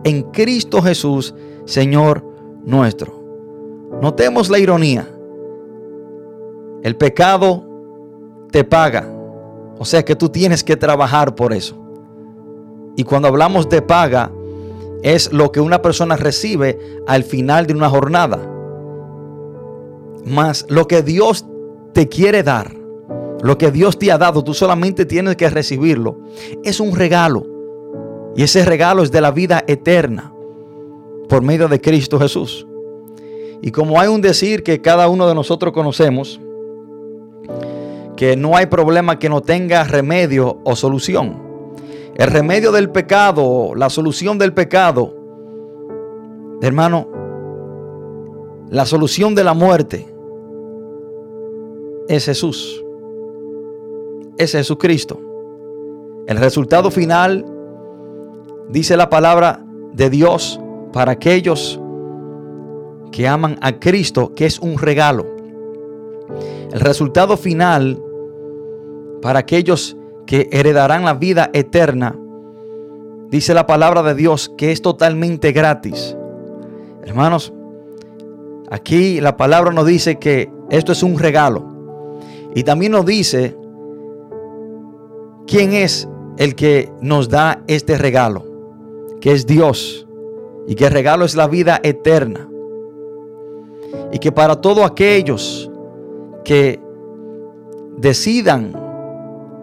en 0.05 0.21
Cristo 0.31 0.81
Jesús, 0.81 1.35
Señor 1.65 2.23
nuestro. 2.63 3.21
Notemos 4.01 4.49
la 4.49 4.57
ironía. 4.57 5.05
El 6.81 6.95
pecado 6.95 7.67
te 8.51 8.63
paga. 8.63 9.05
O 9.77 9.83
sea 9.83 10.01
que 10.01 10.15
tú 10.15 10.29
tienes 10.29 10.63
que 10.63 10.77
trabajar 10.77 11.35
por 11.35 11.51
eso. 11.51 11.80
Y 13.01 13.03
cuando 13.03 13.29
hablamos 13.29 13.67
de 13.67 13.81
paga, 13.81 14.31
es 15.01 15.33
lo 15.33 15.51
que 15.51 15.59
una 15.59 15.81
persona 15.81 16.17
recibe 16.17 16.77
al 17.07 17.23
final 17.23 17.65
de 17.65 17.73
una 17.73 17.89
jornada. 17.89 18.37
Más 20.23 20.67
lo 20.69 20.87
que 20.87 21.01
Dios 21.01 21.43
te 21.93 22.07
quiere 22.07 22.43
dar, 22.43 22.75
lo 23.41 23.57
que 23.57 23.71
Dios 23.71 23.97
te 23.97 24.11
ha 24.11 24.19
dado, 24.19 24.43
tú 24.43 24.53
solamente 24.53 25.07
tienes 25.07 25.35
que 25.35 25.49
recibirlo. 25.49 26.19
Es 26.63 26.79
un 26.79 26.95
regalo. 26.95 27.43
Y 28.35 28.43
ese 28.43 28.65
regalo 28.65 29.01
es 29.01 29.11
de 29.11 29.21
la 29.21 29.31
vida 29.31 29.63
eterna 29.65 30.31
por 31.27 31.41
medio 31.41 31.67
de 31.67 31.81
Cristo 31.81 32.19
Jesús. 32.19 32.67
Y 33.63 33.71
como 33.71 33.99
hay 33.99 34.09
un 34.09 34.21
decir 34.21 34.61
que 34.61 34.79
cada 34.79 35.09
uno 35.09 35.27
de 35.27 35.33
nosotros 35.33 35.73
conocemos, 35.73 36.39
que 38.15 38.35
no 38.37 38.55
hay 38.55 38.67
problema 38.67 39.17
que 39.17 39.27
no 39.27 39.41
tenga 39.41 39.85
remedio 39.85 40.59
o 40.65 40.75
solución. 40.75 41.50
El 42.15 42.27
remedio 42.27 42.71
del 42.71 42.89
pecado, 42.89 43.73
la 43.75 43.89
solución 43.89 44.37
del 44.37 44.53
pecado, 44.53 45.21
Hermano, 46.61 47.07
la 48.69 48.85
solución 48.85 49.33
de 49.33 49.43
la 49.43 49.55
muerte 49.55 50.07
es 52.07 52.25
Jesús. 52.25 52.85
Es 54.37 54.51
Jesucristo. 54.51 55.19
El 56.27 56.37
resultado 56.37 56.91
final, 56.91 57.43
dice 58.69 58.95
la 58.95 59.09
palabra 59.09 59.65
de 59.93 60.11
Dios, 60.11 60.61
para 60.93 61.13
aquellos 61.13 61.81
que 63.11 63.27
aman 63.27 63.57
a 63.61 63.79
Cristo, 63.79 64.35
que 64.35 64.45
es 64.45 64.59
un 64.59 64.77
regalo. 64.77 65.25
El 66.71 66.79
resultado 66.79 67.37
final 67.37 67.99
para 69.19 69.39
aquellos 69.39 69.97
que 70.31 70.47
heredarán 70.53 71.03
la 71.03 71.15
vida 71.15 71.49
eterna, 71.51 72.17
dice 73.29 73.53
la 73.53 73.67
palabra 73.67 74.01
de 74.01 74.15
Dios 74.15 74.49
que 74.57 74.71
es 74.71 74.81
totalmente 74.81 75.51
gratis. 75.51 76.15
Hermanos, 77.03 77.51
aquí 78.69 79.19
la 79.19 79.35
palabra 79.35 79.73
nos 79.73 79.85
dice 79.85 80.19
que 80.19 80.49
esto 80.69 80.93
es 80.93 81.03
un 81.03 81.19
regalo. 81.19 81.65
Y 82.55 82.63
también 82.63 82.93
nos 82.93 83.05
dice 83.05 83.57
quién 85.47 85.73
es 85.73 86.07
el 86.37 86.55
que 86.55 86.89
nos 87.01 87.27
da 87.27 87.61
este 87.67 87.97
regalo, 87.97 88.45
que 89.19 89.33
es 89.33 89.45
Dios. 89.45 90.07
Y 90.65 90.75
que 90.75 90.85
el 90.85 90.93
regalo 90.93 91.25
es 91.25 91.35
la 91.35 91.49
vida 91.49 91.81
eterna. 91.83 92.47
Y 94.13 94.19
que 94.19 94.31
para 94.31 94.61
todos 94.61 94.89
aquellos 94.89 95.69
que 96.45 96.79
decidan 97.97 98.80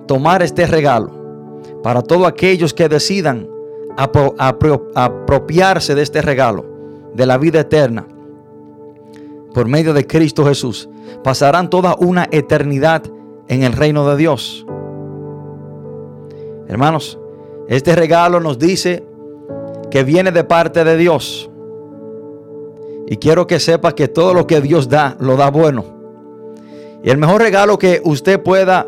tomar 0.08 0.42
este 0.42 0.66
regalo, 0.66 1.12
para 1.84 2.02
todos 2.02 2.26
aquellos 2.26 2.74
que 2.74 2.88
decidan 2.88 3.48
apropiarse 3.96 5.94
de 5.94 6.02
este 6.02 6.20
regalo, 6.22 6.64
de 7.14 7.26
la 7.26 7.38
vida 7.38 7.60
eterna, 7.60 8.06
por 9.54 9.68
medio 9.68 9.94
de 9.94 10.06
Cristo 10.06 10.44
Jesús, 10.44 10.88
pasarán 11.22 11.70
toda 11.70 11.94
una 11.98 12.26
eternidad 12.30 13.02
en 13.46 13.62
el 13.62 13.72
reino 13.72 14.08
de 14.08 14.16
Dios. 14.16 14.66
Hermanos, 16.68 17.18
este 17.68 17.94
regalo 17.94 18.40
nos 18.40 18.58
dice 18.58 19.04
que 19.90 20.04
viene 20.04 20.32
de 20.32 20.44
parte 20.44 20.84
de 20.84 20.96
Dios. 20.96 21.50
Y 23.06 23.16
quiero 23.16 23.46
que 23.46 23.58
sepa 23.58 23.94
que 23.94 24.08
todo 24.08 24.34
lo 24.34 24.46
que 24.46 24.60
Dios 24.60 24.88
da, 24.88 25.16
lo 25.18 25.36
da 25.36 25.50
bueno. 25.50 25.84
Y 27.02 27.10
el 27.10 27.16
mejor 27.16 27.40
regalo 27.40 27.78
que 27.78 28.02
usted 28.04 28.42
pueda 28.42 28.86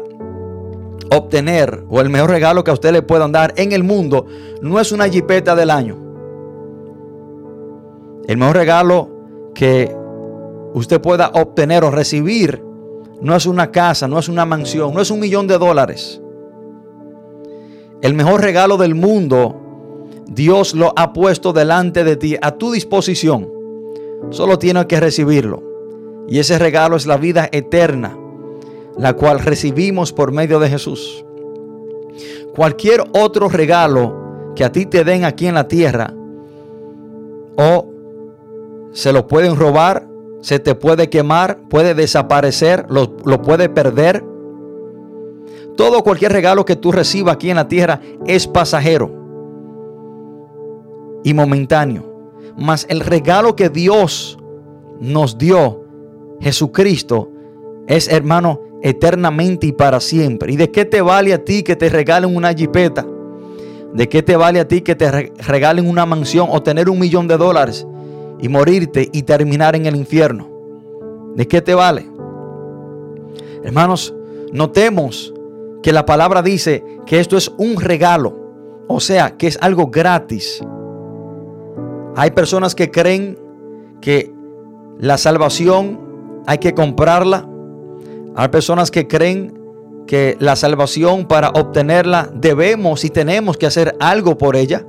obtener, 1.11 1.85
o 1.89 2.01
el 2.01 2.11
mejor 2.11 2.31
regalo 2.31 2.65
que 2.65 2.71
a 2.71 2.75
usted 2.75 2.93
le 2.93 3.03
puedan 3.03 3.33
dar 3.33 3.53
en 3.57 3.73
el 3.73 3.83
mundo, 3.83 4.27
no 4.63 4.81
es 4.81 4.93
una 4.93 5.09
jipeta 5.09 5.55
del 5.55 5.71
año. 5.71 5.97
El 8.27 8.37
mejor 8.37 8.57
regalo 8.57 9.09
que 9.55 9.95
usted 10.75 11.01
pueda 11.01 11.31
obtener 11.35 11.85
o 11.85 11.91
recibir 11.91 12.63
no 13.21 13.35
es 13.35 13.47
una 13.47 13.71
casa, 13.71 14.09
no 14.09 14.19
es 14.19 14.29
una 14.29 14.47
mansión, 14.47 14.95
no 14.95 15.01
es 15.01 15.11
un 15.11 15.21
millón 15.21 15.47
de 15.47 15.59
dólares. 15.59 16.23
El 18.03 18.15
mejor 18.15 18.41
regalo 18.41 18.77
del 18.79 18.95
mundo, 18.95 19.57
Dios 20.27 20.75
lo 20.75 20.93
ha 20.97 21.13
puesto 21.13 21.53
delante 21.53 22.05
de 22.05 22.17
ti, 22.17 22.37
a 22.41 22.53
tu 22.53 22.73
disposición. 22.73 23.51
Solo 24.31 24.59
tienes 24.59 24.87
que 24.87 25.01
recibirlo. 25.01 25.63
Y 26.29 26.39
ese 26.39 26.59
regalo 26.59 26.97
es 26.97 27.07
la 27.07 27.17
vida 27.17 27.49
eterna, 27.51 28.17
la 29.01 29.15
cual 29.15 29.41
recibimos 29.41 30.13
por 30.13 30.31
medio 30.31 30.61
de 30.61 30.69
Jesús. 30.69 31.25
Cualquier 32.55 33.03
otro 33.15 33.49
regalo 33.49 34.53
que 34.55 34.63
a 34.63 34.71
ti 34.71 34.85
te 34.85 35.05
den 35.05 35.25
aquí 35.25 35.47
en 35.47 35.55
la 35.55 35.67
tierra, 35.67 36.13
o 37.57 37.89
se 38.93 39.13
lo 39.15 39.27
pueden 39.27 39.57
robar, 39.57 40.07
se 40.43 40.59
te 40.59 40.75
puede 40.75 41.09
quemar, 41.09 41.63
puede 41.71 41.95
desaparecer, 41.95 42.85
lo, 42.91 43.17
lo 43.25 43.41
puede 43.41 43.71
perder. 43.71 44.23
Todo 45.77 46.03
cualquier 46.03 46.33
regalo 46.33 46.67
que 46.67 46.77
tú 46.77 46.93
recibas 46.93 47.35
aquí 47.35 47.49
en 47.49 47.57
la 47.57 47.69
tierra 47.69 48.01
es 48.27 48.47
pasajero 48.47 49.11
y 51.25 51.33
momentáneo. 51.33 52.05
Mas 52.59 52.85
el 52.91 53.01
regalo 53.01 53.57
que 53.57 53.71
Dios 53.71 54.39
nos 55.01 55.39
dio, 55.39 55.85
Jesucristo, 56.41 57.31
es 57.87 58.09
hermano 58.09 58.70
eternamente 58.83 59.67
y 59.67 59.73
para 59.73 60.01
siempre. 60.01 60.53
¿Y 60.53 60.57
de 60.57 60.71
qué 60.71 60.85
te 60.85 61.01
vale 61.03 61.33
a 61.35 61.45
ti 61.45 61.63
que 61.63 61.77
te 61.77 61.89
regalen 61.89 62.35
una 62.35 62.53
jipeta? 62.53 63.07
¿De 63.93 64.09
qué 64.09 64.23
te 64.23 64.37
vale 64.37 64.61
a 64.61 64.69
ti 64.69 64.83
que 64.83 64.95
te 64.95 65.33
regalen 65.47 65.89
una 65.89 66.07
mansión 66.07 66.49
o 66.51 66.63
tener 66.63 66.89
un 66.89 66.99
millón 66.99 67.27
de 67.27 67.37
dólares 67.37 67.87
y 68.41 68.49
morirte 68.49 69.09
y 69.13 69.23
terminar 69.23 69.75
en 69.75 69.87
el 69.87 69.97
infierno? 69.97 70.49
¿De 71.35 71.47
qué 71.47 71.61
te 71.61 71.75
vale? 71.75 72.07
Hermanos, 73.63 74.15
notemos 74.53 75.35
que 75.83 75.93
la 75.93 76.07
palabra 76.07 76.43
dice 76.43 76.85
que 77.07 77.21
esto 77.21 77.37
es 77.37 77.51
un 77.59 77.81
regalo, 77.81 78.37
o 78.89 79.01
sea, 79.01 79.37
que 79.37 79.47
es 79.47 79.59
algo 79.61 79.89
gratis. 79.89 80.65
Hay 82.17 82.31
personas 82.33 82.75
que 82.75 82.91
creen 82.91 83.39
que 84.01 84.33
la 84.99 85.17
salvación 85.19 86.01
hay 86.47 86.59
que 86.59 86.75
comprarla. 86.75 87.49
Hay 88.41 88.49
personas 88.49 88.91
que 88.91 89.07
creen 89.07 89.53
que 90.07 90.35
la 90.41 90.57
salvación 90.57 91.29
para 91.29 91.51
obtenerla 91.51 92.31
debemos 92.33 93.05
y 93.05 93.11
tenemos 93.11 93.59
que 93.59 93.67
hacer 93.67 93.95
algo 94.01 94.39
por 94.39 94.57
ella, 94.57 94.87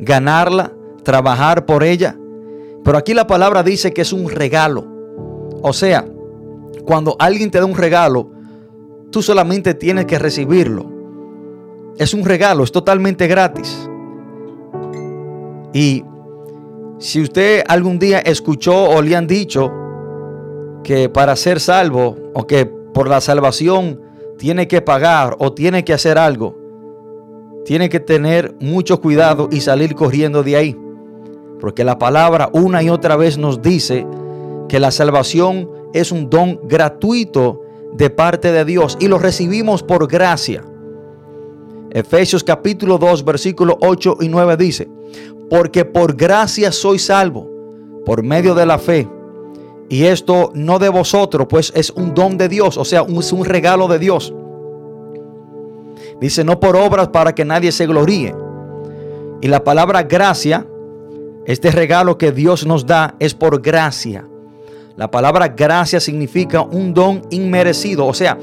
ganarla, 0.00 0.72
trabajar 1.02 1.66
por 1.66 1.84
ella. 1.84 2.16
Pero 2.82 2.96
aquí 2.96 3.12
la 3.12 3.26
palabra 3.26 3.62
dice 3.62 3.92
que 3.92 4.00
es 4.00 4.10
un 4.10 4.30
regalo. 4.30 4.86
O 5.60 5.74
sea, 5.74 6.06
cuando 6.86 7.14
alguien 7.18 7.50
te 7.50 7.58
da 7.58 7.66
un 7.66 7.76
regalo, 7.76 8.30
tú 9.10 9.20
solamente 9.20 9.74
tienes 9.74 10.06
que 10.06 10.18
recibirlo. 10.18 10.90
Es 11.98 12.14
un 12.14 12.24
regalo, 12.24 12.64
es 12.64 12.72
totalmente 12.72 13.26
gratis. 13.26 13.86
Y 15.74 16.02
si 16.98 17.20
usted 17.20 17.64
algún 17.68 17.98
día 17.98 18.20
escuchó 18.20 18.84
o 18.84 19.02
le 19.02 19.14
han 19.14 19.26
dicho 19.26 19.70
que 20.86 21.08
para 21.08 21.34
ser 21.34 21.58
salvo 21.58 22.16
o 22.32 22.46
que 22.46 22.64
por 22.64 23.08
la 23.08 23.20
salvación 23.20 24.00
tiene 24.38 24.68
que 24.68 24.82
pagar 24.82 25.34
o 25.40 25.52
tiene 25.52 25.84
que 25.84 25.92
hacer 25.92 26.16
algo, 26.16 26.56
tiene 27.64 27.88
que 27.88 27.98
tener 27.98 28.54
mucho 28.60 29.00
cuidado 29.00 29.48
y 29.50 29.62
salir 29.62 29.96
corriendo 29.96 30.44
de 30.44 30.54
ahí. 30.54 30.80
Porque 31.58 31.82
la 31.82 31.98
palabra 31.98 32.50
una 32.52 32.84
y 32.84 32.88
otra 32.88 33.16
vez 33.16 33.36
nos 33.36 33.60
dice 33.60 34.06
que 34.68 34.78
la 34.78 34.92
salvación 34.92 35.68
es 35.92 36.12
un 36.12 36.30
don 36.30 36.60
gratuito 36.68 37.62
de 37.94 38.08
parte 38.08 38.52
de 38.52 38.64
Dios 38.64 38.96
y 39.00 39.08
lo 39.08 39.18
recibimos 39.18 39.82
por 39.82 40.06
gracia. 40.06 40.62
Efesios 41.90 42.44
capítulo 42.44 42.98
2 42.98 43.24
versículo 43.24 43.76
8 43.80 44.18
y 44.20 44.28
9 44.28 44.56
dice, 44.56 44.88
porque 45.50 45.84
por 45.84 46.14
gracia 46.14 46.70
soy 46.70 47.00
salvo, 47.00 47.50
por 48.04 48.22
medio 48.22 48.54
de 48.54 48.66
la 48.66 48.78
fe. 48.78 49.15
Y 49.88 50.04
esto 50.04 50.50
no 50.54 50.78
de 50.78 50.88
vosotros, 50.88 51.46
pues 51.48 51.72
es 51.76 51.90
un 51.90 52.14
don 52.14 52.36
de 52.36 52.48
Dios, 52.48 52.76
o 52.76 52.84
sea, 52.84 53.06
es 53.08 53.32
un 53.32 53.44
regalo 53.44 53.86
de 53.86 53.98
Dios. 53.98 54.34
Dice, 56.20 56.44
no 56.44 56.58
por 56.58 56.76
obras 56.76 57.08
para 57.08 57.34
que 57.34 57.44
nadie 57.44 57.70
se 57.72 57.86
gloríe. 57.86 58.34
Y 59.40 59.48
la 59.48 59.62
palabra 59.62 60.02
gracia, 60.02 60.66
este 61.44 61.70
regalo 61.70 62.18
que 62.18 62.32
Dios 62.32 62.66
nos 62.66 62.86
da, 62.86 63.14
es 63.18 63.34
por 63.34 63.60
gracia. 63.60 64.26
La 64.96 65.10
palabra 65.10 65.48
gracia 65.48 66.00
significa 66.00 66.62
un 66.62 66.94
don 66.94 67.22
inmerecido. 67.30 68.06
O 68.06 68.14
sea, 68.14 68.38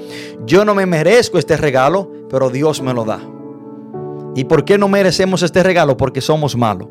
yo 0.46 0.64
no 0.64 0.76
me 0.76 0.86
merezco 0.86 1.40
este 1.40 1.58
regalo, 1.58 2.10
pero 2.30 2.50
Dios 2.52 2.82
me 2.82 2.94
lo 2.94 3.04
da. 3.04 3.20
¿Y 4.36 4.46
por 4.46 4.64
qué 4.64 4.78
no 4.78 4.88
merecemos 4.88 5.42
este 5.42 5.64
regalo? 5.64 5.98
Porque 5.98 6.22
somos 6.22 6.56
malos. 6.56 6.88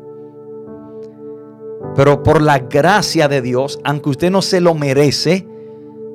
Pero 1.95 2.23
por 2.23 2.41
la 2.41 2.59
gracia 2.59 3.27
de 3.27 3.41
Dios, 3.41 3.79
aunque 3.83 4.09
usted 4.09 4.31
no 4.31 4.41
se 4.41 4.61
lo 4.61 4.73
merece, 4.73 5.47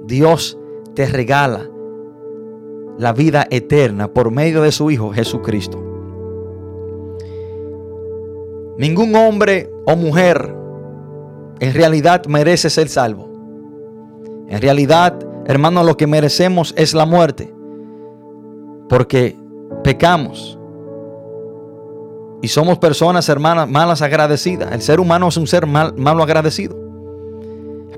Dios 0.05 0.59
te 0.95 1.07
regala 1.07 1.71
la 2.99 3.13
vida 3.13 3.47
eterna 3.51 4.09
por 4.09 4.31
medio 4.33 4.63
de 4.63 4.73
su 4.73 4.91
Hijo 4.91 5.13
Jesucristo. 5.13 5.79
Ningún 8.77 9.15
hombre 9.15 9.71
o 9.87 9.97
mujer 9.97 10.55
en 11.61 11.75
realidad 11.75 12.27
merece 12.27 12.71
ser 12.71 12.89
salvo. 12.89 13.29
En 14.49 14.61
realidad, 14.61 15.19
hermano, 15.47 15.85
lo 15.85 15.97
que 15.97 16.07
merecemos 16.07 16.75
es 16.77 16.95
la 16.95 17.05
muerte. 17.05 17.53
Porque 18.89 19.37
pecamos. 19.85 20.58
Y 22.41 22.49
somos 22.49 22.79
personas, 22.79 23.29
hermanas, 23.29 23.69
malas 23.69 24.03
agradecidas. 24.03 24.73
El 24.73 24.83
ser 24.83 25.01
humano 25.01 25.29
es 25.29 25.37
un 25.37 25.47
ser 25.47 25.67
mal, 25.67 25.95
malo 25.97 26.23
agradecido. 26.23 26.77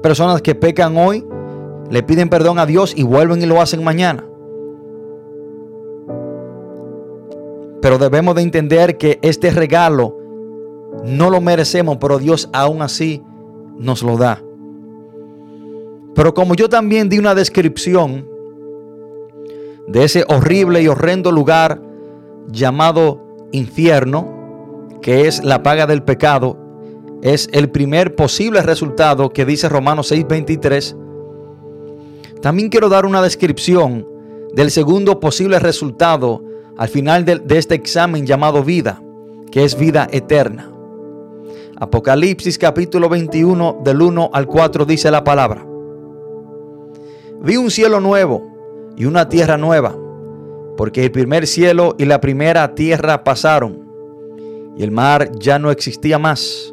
Personas 0.03 0.40
que 0.40 0.55
pecan 0.55 0.96
hoy, 0.96 1.26
le 1.90 2.03
piden 2.03 2.29
perdón 2.29 2.59
a 2.59 2.66
Dios 2.66 2.94
y 2.96 3.03
vuelven 3.03 3.42
y 3.42 3.46
lo 3.46 3.61
hacen 3.61 3.85
mañana. 3.85 4.24
Pero 7.83 7.98
debemos 7.98 8.35
de 8.35 8.42
entender 8.42 8.96
que 8.96 9.18
este 9.22 9.50
regalo 9.50 10.16
no 11.05 11.31
lo 11.31 11.40
merecemos, 11.40 11.98
pero 11.98 12.18
Dios 12.18 12.48
aún 12.53 12.83
así 12.83 13.22
nos 13.79 14.03
lo 14.03 14.16
da. 14.16 14.42
Pero 16.14 16.35
como 16.35 16.55
yo 16.55 16.68
también 16.68 17.09
di 17.09 17.18
una 17.18 17.35
descripción 17.35 18.29
de 19.87 20.05
ese 20.05 20.24
horrible 20.29 20.83
y 20.83 20.88
horrendo 20.88 21.33
lugar 21.33 21.81
llamado 22.48 23.29
infierno, 23.52 24.98
que 25.02 25.26
es 25.26 25.42
la 25.44 25.62
paga 25.62 25.86
del 25.86 26.02
pecado, 26.02 26.58
es 27.22 27.48
el 27.52 27.70
primer 27.70 28.14
posible 28.14 28.62
resultado 28.62 29.30
que 29.30 29.44
dice 29.44 29.68
Romanos 29.68 30.10
6:23. 30.10 30.96
También 32.40 32.70
quiero 32.70 32.88
dar 32.88 33.04
una 33.04 33.22
descripción 33.22 34.06
del 34.54 34.70
segundo 34.70 35.20
posible 35.20 35.58
resultado 35.58 36.42
al 36.76 36.88
final 36.88 37.24
de, 37.24 37.38
de 37.38 37.58
este 37.58 37.74
examen 37.74 38.26
llamado 38.26 38.64
vida, 38.64 39.02
que 39.50 39.64
es 39.64 39.78
vida 39.78 40.08
eterna. 40.10 40.70
Apocalipsis 41.78 42.58
capítulo 42.58 43.08
21 43.08 43.80
del 43.84 44.02
1 44.02 44.30
al 44.32 44.46
4 44.46 44.84
dice 44.84 45.10
la 45.10 45.24
palabra. 45.24 45.66
Vi 47.42 47.56
un 47.56 47.70
cielo 47.70 48.00
nuevo 48.00 48.42
y 48.96 49.06
una 49.06 49.28
tierra 49.28 49.56
nueva, 49.56 49.96
porque 50.80 51.04
el 51.04 51.10
primer 51.10 51.46
cielo 51.46 51.94
y 51.98 52.06
la 52.06 52.22
primera 52.22 52.74
tierra 52.74 53.22
pasaron, 53.22 53.86
y 54.78 54.82
el 54.82 54.90
mar 54.90 55.30
ya 55.38 55.58
no 55.58 55.70
existía 55.70 56.18
más. 56.18 56.72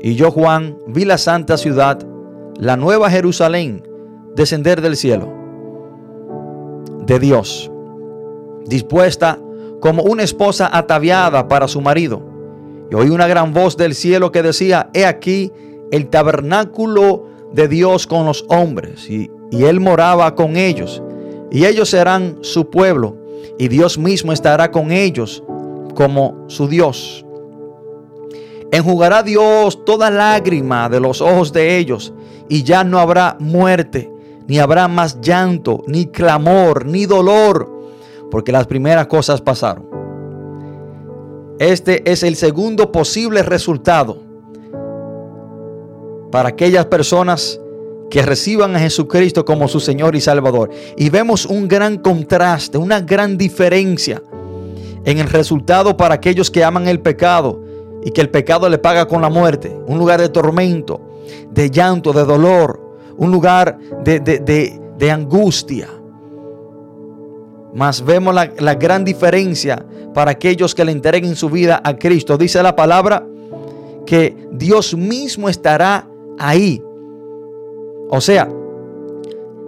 Y 0.00 0.14
yo, 0.14 0.30
Juan, 0.30 0.78
vi 0.86 1.04
la 1.04 1.18
santa 1.18 1.58
ciudad, 1.58 1.98
la 2.58 2.78
nueva 2.78 3.10
Jerusalén, 3.10 3.86
descender 4.34 4.80
del 4.80 4.96
cielo, 4.96 5.30
de 7.04 7.18
Dios, 7.18 7.70
dispuesta 8.64 9.38
como 9.82 10.02
una 10.04 10.22
esposa 10.22 10.70
ataviada 10.72 11.46
para 11.46 11.68
su 11.68 11.82
marido. 11.82 12.22
Y 12.90 12.94
oí 12.94 13.10
una 13.10 13.26
gran 13.26 13.52
voz 13.52 13.76
del 13.76 13.94
cielo 13.94 14.32
que 14.32 14.42
decía, 14.42 14.88
he 14.94 15.04
aquí 15.04 15.52
el 15.90 16.08
tabernáculo 16.08 17.26
de 17.52 17.68
Dios 17.68 18.06
con 18.06 18.24
los 18.24 18.46
hombres, 18.48 19.10
y, 19.10 19.30
y 19.50 19.64
Él 19.64 19.78
moraba 19.78 20.34
con 20.34 20.56
ellos, 20.56 21.02
y 21.50 21.66
ellos 21.66 21.90
serán 21.90 22.38
su 22.40 22.70
pueblo, 22.70 23.25
y 23.58 23.68
Dios 23.68 23.98
mismo 23.98 24.32
estará 24.32 24.70
con 24.70 24.92
ellos 24.92 25.42
como 25.94 26.44
su 26.48 26.68
Dios. 26.68 27.24
Enjugará 28.72 29.22
Dios 29.22 29.84
toda 29.84 30.10
lágrima 30.10 30.88
de 30.88 31.00
los 31.00 31.20
ojos 31.20 31.52
de 31.52 31.78
ellos, 31.78 32.12
y 32.48 32.62
ya 32.62 32.84
no 32.84 32.98
habrá 32.98 33.36
muerte, 33.40 34.10
ni 34.46 34.58
habrá 34.58 34.88
más 34.88 35.20
llanto, 35.20 35.82
ni 35.86 36.06
clamor, 36.06 36.84
ni 36.86 37.06
dolor, 37.06 37.72
porque 38.30 38.52
las 38.52 38.66
primeras 38.66 39.06
cosas 39.06 39.40
pasaron. 39.40 39.88
Este 41.58 42.10
es 42.10 42.22
el 42.22 42.36
segundo 42.36 42.92
posible 42.92 43.42
resultado 43.42 44.18
para 46.30 46.50
aquellas 46.50 46.86
personas 46.86 47.60
que 48.10 48.22
reciban 48.22 48.76
a 48.76 48.80
Jesucristo 48.80 49.44
como 49.44 49.68
su 49.68 49.80
Señor 49.80 50.14
y 50.14 50.20
Salvador. 50.20 50.70
Y 50.96 51.10
vemos 51.10 51.46
un 51.46 51.68
gran 51.68 51.98
contraste, 51.98 52.78
una 52.78 53.00
gran 53.00 53.36
diferencia 53.36 54.22
en 55.04 55.18
el 55.18 55.28
resultado 55.28 55.96
para 55.96 56.14
aquellos 56.14 56.50
que 56.50 56.64
aman 56.64 56.88
el 56.88 57.00
pecado 57.00 57.62
y 58.04 58.10
que 58.10 58.20
el 58.20 58.30
pecado 58.30 58.68
le 58.68 58.78
paga 58.78 59.06
con 59.06 59.20
la 59.22 59.28
muerte. 59.28 59.76
Un 59.86 59.98
lugar 59.98 60.20
de 60.20 60.28
tormento, 60.28 61.00
de 61.50 61.70
llanto, 61.70 62.12
de 62.12 62.24
dolor, 62.24 62.80
un 63.16 63.30
lugar 63.30 63.78
de, 64.04 65.10
angustia. 65.10 65.88
Mas 67.74 68.02
vemos 68.04 68.34
la, 68.34 68.50
la 68.58 68.74
gran 68.74 69.04
diferencia 69.04 69.84
para 70.14 70.30
aquellos 70.30 70.74
que 70.74 70.84
le 70.84 70.92
entreguen 70.92 71.36
su 71.36 71.50
vida 71.50 71.80
a 71.84 71.96
Cristo. 71.96 72.38
Dice 72.38 72.62
la 72.62 72.74
palabra 72.74 73.26
que 74.06 74.48
Dios 74.52 74.96
mismo 74.96 75.48
estará 75.48 76.08
ahí. 76.38 76.82
O 78.10 78.20
sea, 78.20 78.48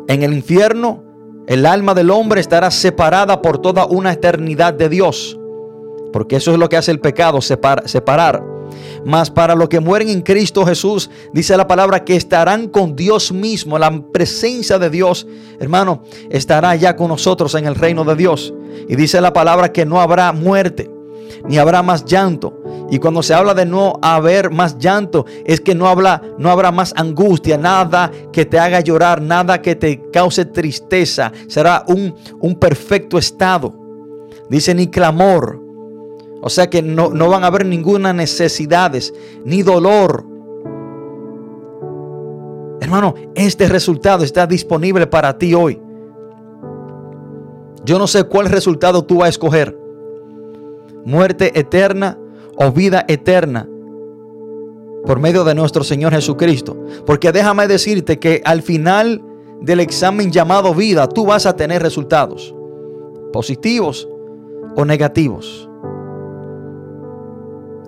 en 0.09 0.23
el 0.23 0.33
infierno 0.33 1.05
el 1.49 1.65
alma 1.65 1.95
del 1.95 2.11
hombre 2.11 2.43
estará 2.43 2.71
separada 2.71 3.41
por 3.41 3.59
toda 3.59 3.87
una 3.87 4.13
eternidad 4.13 4.75
de 4.75 4.91
Dios. 4.91 5.39
Porque 6.13 6.37
eso 6.37 6.53
es 6.53 6.59
lo 6.59 6.69
que 6.69 6.77
hace 6.77 6.91
el 6.91 7.01
pecado, 7.01 7.41
separar. 7.41 8.45
Mas 9.05 9.31
para 9.31 9.55
los 9.55 9.71
que 9.71 9.81
mueren 9.81 10.11
en 10.11 10.21
Cristo 10.21 10.67
Jesús, 10.67 11.11
dice 11.33 11.57
la 11.57 11.67
palabra 11.67 12.05
que 12.05 12.17
estarán 12.17 12.69
con 12.69 12.95
Dios 12.95 13.33
mismo. 13.33 13.79
La 13.79 13.91
presencia 14.13 14.79
de 14.79 14.91
Dios, 14.91 15.27
hermano, 15.59 16.03
estará 16.29 16.77
ya 16.77 16.97
con 16.97 17.09
nosotros 17.09 17.55
en 17.55 17.67
el 17.67 17.75
reino 17.75 18.05
de 18.05 18.15
Dios. 18.15 18.53
Y 18.87 18.97
dice 18.97 19.19
la 19.23 19.33
palabra 19.33 19.73
que 19.73 19.87
no 19.87 20.03
habrá 20.03 20.33
muerte, 20.33 20.91
ni 21.47 21.59
habrá 21.59 21.83
más 21.83 22.05
llanto, 22.05 22.59
y 22.91 22.99
cuando 22.99 23.23
se 23.23 23.35
habla 23.35 23.55
de 23.55 23.67
no 23.67 23.99
haber 24.01 24.51
más 24.51 24.79
llanto, 24.79 25.27
es 25.45 25.61
que 25.61 25.75
no, 25.75 25.89
habla, 25.89 26.23
no 26.39 26.51
habrá 26.51 26.73
más 26.73 26.95
angustia, 26.97 27.59
nada 27.59 28.11
que 28.33 28.47
te 28.47 28.59
haga 28.59 28.81
llorar, 28.81 29.21
nada 29.21 29.61
que 29.61 29.75
te 29.75 30.11
cause 30.11 30.47
tristeza. 30.47 31.33
Será 31.49 31.85
un, 31.87 32.15
un 32.41 32.55
perfecto 32.55 33.19
estado. 33.19 33.75
Dice 34.49 34.75
ni 34.75 34.87
clamor. 34.87 35.61
O 36.41 36.49
sea 36.49 36.71
que 36.71 36.81
no, 36.83 37.11
no 37.11 37.29
van 37.29 37.45
a 37.45 37.49
haber 37.49 37.67
ninguna 37.67 38.13
necesidades, 38.15 39.13
ni 39.45 39.63
dolor. 39.63 40.25
Hermano, 42.81 43.15
este 43.35 43.69
resultado 43.69 44.25
está 44.25 44.47
disponible 44.47 45.07
para 45.07 45.37
ti 45.37 45.53
hoy. 45.53 45.79
Yo 47.85 47.99
no 47.99 48.07
sé 48.07 48.25
cuál 48.25 48.47
resultado 48.47 49.05
tú 49.05 49.19
vas 49.19 49.27
a 49.27 49.31
escoger. 49.31 49.88
Muerte 51.05 51.59
eterna 51.59 52.19
o 52.57 52.73
vida 52.73 53.05
eterna 53.09 53.69
por 55.05 55.21
medio 55.21 55.45
de 55.45 55.55
nuestro 55.55 55.85
Señor 55.85 56.13
Jesucristo. 56.13 56.77
Porque 57.07 57.33
déjame 57.33 57.67
decirte 57.67 58.19
que 58.19 58.43
al 58.45 58.63
final 58.63 59.23
del 59.61 59.81
examen 59.81 60.31
llamado 60.31 60.75
vida, 60.75 61.09
tú 61.09 61.27
vas 61.27 61.47
a 61.47 61.57
tener 61.57 61.83
resultados 61.83 62.55
positivos 63.33 64.09
o 64.77 64.85
negativos. 64.85 65.69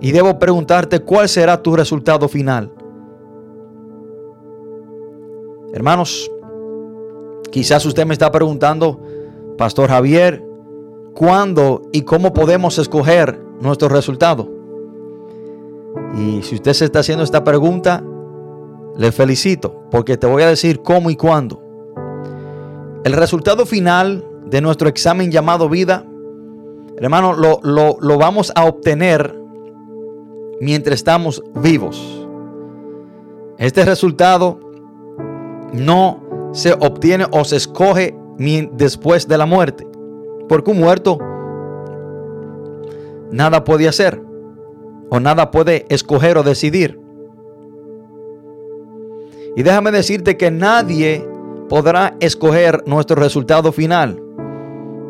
Y 0.01 0.11
debo 0.11 0.39
preguntarte 0.39 0.99
cuál 0.99 1.29
será 1.29 1.61
tu 1.61 1.75
resultado 1.75 2.27
final. 2.27 2.71
Hermanos, 5.73 6.29
quizás 7.51 7.85
usted 7.85 8.05
me 8.05 8.13
está 8.13 8.31
preguntando, 8.31 8.99
Pastor 9.57 9.89
Javier, 9.89 10.43
¿cuándo 11.13 11.83
y 11.91 12.01
cómo 12.03 12.33
podemos 12.33 12.77
escoger 12.77 13.39
nuestro 13.59 13.89
resultado? 13.89 14.49
Y 16.15 16.41
si 16.41 16.55
usted 16.55 16.73
se 16.73 16.85
está 16.85 16.99
haciendo 16.99 17.23
esta 17.23 17.43
pregunta, 17.43 18.03
le 18.97 19.11
felicito 19.11 19.83
porque 19.89 20.17
te 20.17 20.27
voy 20.27 20.43
a 20.43 20.47
decir 20.47 20.81
cómo 20.81 21.09
y 21.09 21.15
cuándo. 21.15 21.61
El 23.03 23.13
resultado 23.13 23.65
final 23.65 24.25
de 24.45 24.61
nuestro 24.61 24.89
examen 24.89 25.31
llamado 25.31 25.69
vida, 25.69 26.05
hermano, 26.97 27.33
lo, 27.33 27.59
lo 27.63 28.17
vamos 28.17 28.51
a 28.55 28.65
obtener 28.65 29.35
mientras 30.59 30.95
estamos 30.95 31.43
vivos. 31.55 32.27
Este 33.57 33.85
resultado 33.85 34.59
no 35.73 36.49
se 36.53 36.73
obtiene 36.73 37.25
o 37.31 37.43
se 37.43 37.57
escoge 37.57 38.15
después 38.73 39.27
de 39.27 39.37
la 39.37 39.45
muerte, 39.45 39.87
porque 40.51 40.71
un 40.71 40.79
muerto 40.79 41.17
nada 43.31 43.63
puede 43.63 43.87
hacer 43.87 44.21
o 45.09 45.17
nada 45.21 45.49
puede 45.49 45.85
escoger 45.87 46.37
o 46.37 46.43
decidir. 46.43 46.99
Y 49.55 49.63
déjame 49.63 49.91
decirte 49.91 50.35
que 50.35 50.51
nadie 50.51 51.25
podrá 51.69 52.17
escoger 52.19 52.83
nuestro 52.85 53.15
resultado 53.15 53.71
final. 53.71 54.21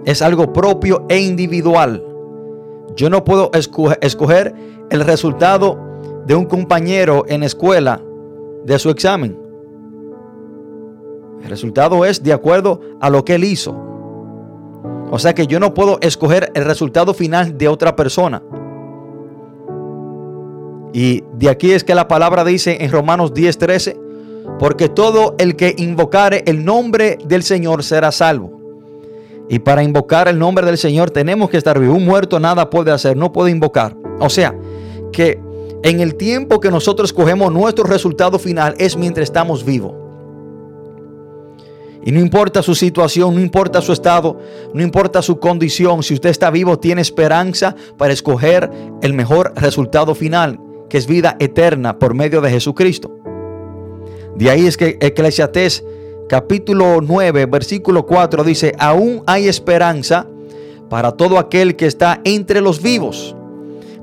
Es 0.06 0.22
algo 0.22 0.54
propio 0.54 1.08
e 1.10 1.20
individual. 1.20 2.06
Yo 2.96 3.10
no 3.10 3.24
puedo 3.24 3.50
escoger 4.02 4.54
el 4.92 5.02
resultado 5.02 5.80
de 6.28 6.36
un 6.36 6.46
compañero 6.46 7.26
en 7.28 7.42
escuela 7.42 8.00
de 8.64 8.78
su 8.78 8.92
examen. 8.92 9.40
El 11.42 11.50
resultado 11.50 12.06
es 12.06 12.22
de 12.22 12.32
acuerdo 12.32 12.80
a 13.00 13.10
lo 13.10 13.26
que 13.26 13.34
él 13.34 13.44
hizo. 13.44 13.91
O 15.12 15.20
sea 15.20 15.36
que 15.36 15.46
yo 15.46 15.60
no 15.60 15.74
puedo 15.74 16.00
escoger 16.02 16.52
el 16.56 16.64
resultado 16.64 17.14
final 17.14 17.58
de 17.58 17.68
otra 17.68 17.96
persona. 17.98 18.42
Y 20.94 21.24
de 21.34 21.50
aquí 21.50 21.72
es 21.72 21.84
que 21.84 21.94
la 21.94 22.08
palabra 22.08 22.46
dice 22.46 22.78
en 22.82 22.92
Romanos 22.92 23.34
10:13, 23.34 23.98
porque 24.58 24.88
todo 24.90 25.36
el 25.38 25.58
que 25.58 25.76
invocare 25.78 26.44
el 26.48 26.64
nombre 26.64 27.18
del 27.26 27.44
Señor 27.44 27.84
será 27.84 28.12
salvo. 28.12 28.60
Y 29.50 29.60
para 29.60 29.84
invocar 29.84 30.30
el 30.30 30.40
nombre 30.40 30.66
del 30.66 30.78
Señor 30.78 31.12
tenemos 31.12 31.50
que 31.50 31.58
estar 31.58 31.78
vivos. 31.78 31.98
Un 31.98 32.06
muerto 32.06 32.40
nada 32.40 32.70
puede 32.70 32.92
hacer, 32.92 33.18
no 33.18 33.34
puede 33.34 33.52
invocar. 33.52 33.98
O 34.20 34.30
sea, 34.30 34.56
que 35.12 35.42
en 35.84 36.00
el 36.00 36.16
tiempo 36.16 36.62
que 36.62 36.72
nosotros 36.72 37.12
cogemos 37.12 37.52
nuestro 37.52 37.84
resultado 37.84 38.40
final 38.40 38.76
es 38.78 38.96
mientras 38.96 39.26
estamos 39.26 39.66
vivos. 39.66 40.01
Y 42.04 42.12
no 42.12 42.20
importa 42.20 42.64
su 42.64 42.74
situación, 42.74 43.36
no 43.36 43.42
importa 43.42 43.82
su 43.82 43.94
estado, 43.94 44.40
no 44.74 44.82
importa 44.82 45.22
su 45.22 45.40
condición, 45.40 46.02
si 46.02 46.16
usted 46.16 46.30
está 46.30 46.50
vivo, 46.50 46.80
tiene 46.80 47.02
esperanza 47.02 47.76
para 47.98 48.14
escoger 48.14 48.70
el 49.02 49.14
mejor 49.14 49.54
resultado 49.56 50.16
final 50.16 50.60
que 50.92 50.98
es 50.98 51.08
vida 51.08 51.38
eterna 51.40 52.00
por 52.00 52.14
medio 52.14 52.42
de 52.42 52.50
Jesucristo. 52.50 53.12
De 54.36 54.50
ahí 54.50 54.68
es 54.68 54.76
que 54.76 54.98
Eclesiastés 55.00 55.86
capítulo 56.28 57.00
9, 57.02 57.46
versículo 57.46 58.06
4 58.06 58.44
dice, 58.44 58.74
aún 58.78 59.24
hay 59.26 59.48
esperanza 59.48 60.28
para 60.90 61.14
todo 61.14 61.38
aquel 61.38 61.78
que 61.78 61.86
está 61.86 62.20
entre 62.26 62.60
los 62.60 62.82
vivos, 62.82 63.36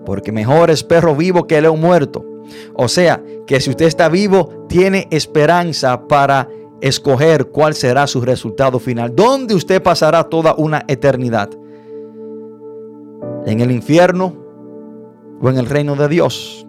porque 0.07 0.33
mejor 0.33 0.71
es 0.71 0.83
perro 0.83 1.15
vivo 1.15 1.47
que 1.47 1.61
león 1.61 1.79
muerto. 1.79 2.25
O 2.73 2.89
sea, 2.89 3.23
que 3.47 3.61
si 3.61 3.69
usted 3.69 3.85
está 3.85 4.09
vivo, 4.09 4.65
tiene 4.69 5.09
esperanza 5.11 6.09
para 6.09 6.49
escoger 6.81 7.47
cuál 7.47 7.75
será 7.75 8.07
su 8.07 8.21
resultado 8.21 8.79
final, 8.79 9.15
dónde 9.15 9.55
usted 9.55 9.83
pasará 9.83 10.25
toda 10.25 10.55
una 10.57 10.85
eternidad. 10.89 11.51
En 13.47 13.61
el 13.61 13.71
infierno 13.71 14.35
o 15.41 15.49
en 15.49 15.59
el 15.59 15.67
reino 15.67 15.97
de 15.97 16.09
Dios. 16.09 16.67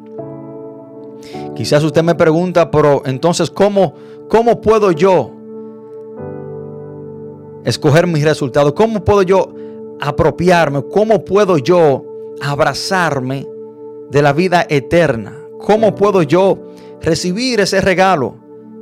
Quizás 1.56 1.84
usted 1.84 2.04
me 2.04 2.16
pregunta, 2.16 2.72
pero 2.72 3.02
entonces, 3.06 3.50
¿cómo, 3.50 3.94
cómo 4.30 4.62
puedo 4.62 4.92
yo 4.92 5.32
escoger 7.66 8.08
mis 8.08 8.24
resultados? 8.24 8.74
¿Cómo 8.74 9.04
puedo 9.04 9.24
yo 9.24 9.54
apropiarme? 10.00 10.84
¿Cómo 10.84 11.26
puedo 11.26 11.58
yo 11.58 12.04
abrazarme 12.42 13.46
de 14.10 14.22
la 14.22 14.32
vida 14.32 14.66
eterna? 14.70 15.38
¿Cómo 15.60 15.96
puedo 15.96 16.24
yo 16.24 16.58
recibir 17.02 17.60
ese 17.60 17.82
regalo 17.82 18.36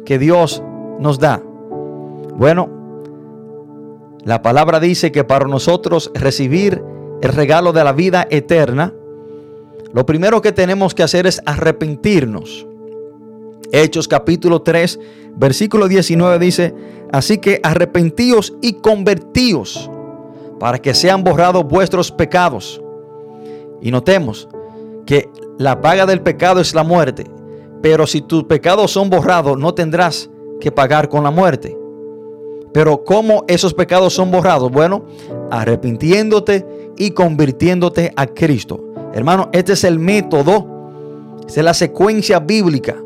que 0.06 0.20
Dios 0.20 0.62
nos 1.00 1.20
da? 1.20 1.42
Bueno, 2.36 2.70
la 4.24 4.42
palabra 4.42 4.80
dice 4.80 5.12
que 5.12 5.24
para 5.24 5.48
nosotros 5.48 6.12
recibir 6.14 6.84
el 7.22 7.32
regalo 7.32 7.74
de 7.74 7.84
la 7.84 7.94
vida 7.94 8.28
eterna, 8.30 8.94
lo 9.94 10.06
primero 10.06 10.42
que 10.42 10.52
tenemos 10.52 10.94
que 10.94 11.04
hacer 11.04 11.28
es 11.28 11.42
arrepentirnos. 11.46 12.68
Hechos 13.72 14.08
capítulo 14.08 14.62
3, 14.62 15.00
versículo 15.36 15.88
19 15.88 16.40
dice, 16.40 16.76
así 17.12 17.38
que 17.38 17.60
arrepentíos 17.64 18.54
y 18.62 18.74
convertíos 18.74 19.90
para 20.60 20.80
que 20.80 20.94
sean 20.94 21.24
borrados 21.24 21.66
vuestros 21.66 22.12
pecados. 22.12 22.82
Y 23.82 23.92
notemos 23.92 24.48
que 25.06 25.30
la 25.58 25.82
paga 25.82 26.06
del 26.06 26.22
pecado 26.22 26.60
es 26.60 26.74
la 26.76 26.84
muerte, 26.84 27.26
pero 27.82 28.08
si 28.08 28.22
tus 28.22 28.44
pecados 28.44 28.92
son 28.92 29.10
borrados 29.10 29.58
no 29.58 29.74
tendrás 29.74 30.30
que 30.60 30.72
pagar 30.72 31.10
con 31.10 31.24
la 31.24 31.32
muerte. 31.32 31.78
Pero 32.74 33.04
¿cómo 33.04 33.44
esos 33.48 33.74
pecados 33.74 34.14
son 34.14 34.32
borrados? 34.32 34.72
Bueno, 34.72 35.06
arrepintiéndote 35.50 36.94
y 36.98 37.12
convirtiéndote 37.12 38.12
a 38.16 38.28
Cristo. 38.28 38.84
Hermano, 39.14 39.50
este 39.52 39.74
es 39.74 39.84
el 39.84 40.00
método, 40.00 40.68
esta 41.48 41.62
es 41.62 41.66
la 41.66 41.74
secuencia 41.74 42.40
bíblica. 42.40 42.98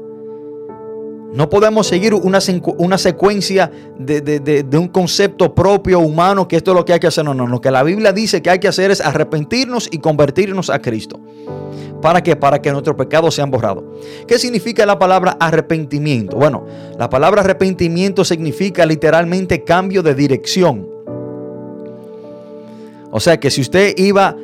No 1.34 1.50
podemos 1.50 1.88
seguir 1.88 2.14
una, 2.14 2.40
una 2.78 2.98
secuencia 2.98 3.72
de, 3.98 4.66
un 4.74 4.90
concepto 4.90 5.56
propio 5.56 6.00
humano 6.00 6.48
que 6.48 6.58
esto 6.58 6.72
es 6.72 6.78
lo 6.78 6.84
que 6.84 6.94
hay 6.94 7.00
que 7.00 7.08
hacer. 7.08 7.24
No, 7.24 7.34
no, 7.34 7.48
lo 7.48 7.62
que 7.62 7.72
la 7.72 7.84
Biblia 7.84 8.12
dice 8.12 8.42
que 8.42 8.50
hay 8.50 8.60
que 8.60 8.68
hacer 8.68 8.92
es 8.92 9.00
arrepentirnos 9.00 9.88
y 9.92 10.00
convertirnos 10.00 10.70
a 10.70 10.80
Cristo. 10.80 11.20
¿Para 12.02 12.22
qué? 12.22 12.36
Para 12.36 12.62
que 12.62 12.72
nuestros 12.72 12.98
pecados 12.98 13.36
sean 13.36 13.50
borrados. 13.50 13.84
¿Qué 14.28 14.38
significa 14.40 14.86
la 14.86 15.00
palabra 15.00 15.38
arrepentimiento? 15.40 16.36
Bueno, 16.36 16.66
la 16.98 17.10
palabra 17.10 17.42
arrepentimiento 17.42 18.26
significa 18.26 18.86
literalmente 18.86 19.64
cambio 19.64 20.04
de 20.04 20.16
dirección. 20.16 20.90
O 23.12 23.20
sea 23.20 23.40
que 23.40 23.50
si 23.52 23.62
usted 23.62 23.94
iba 23.98 24.36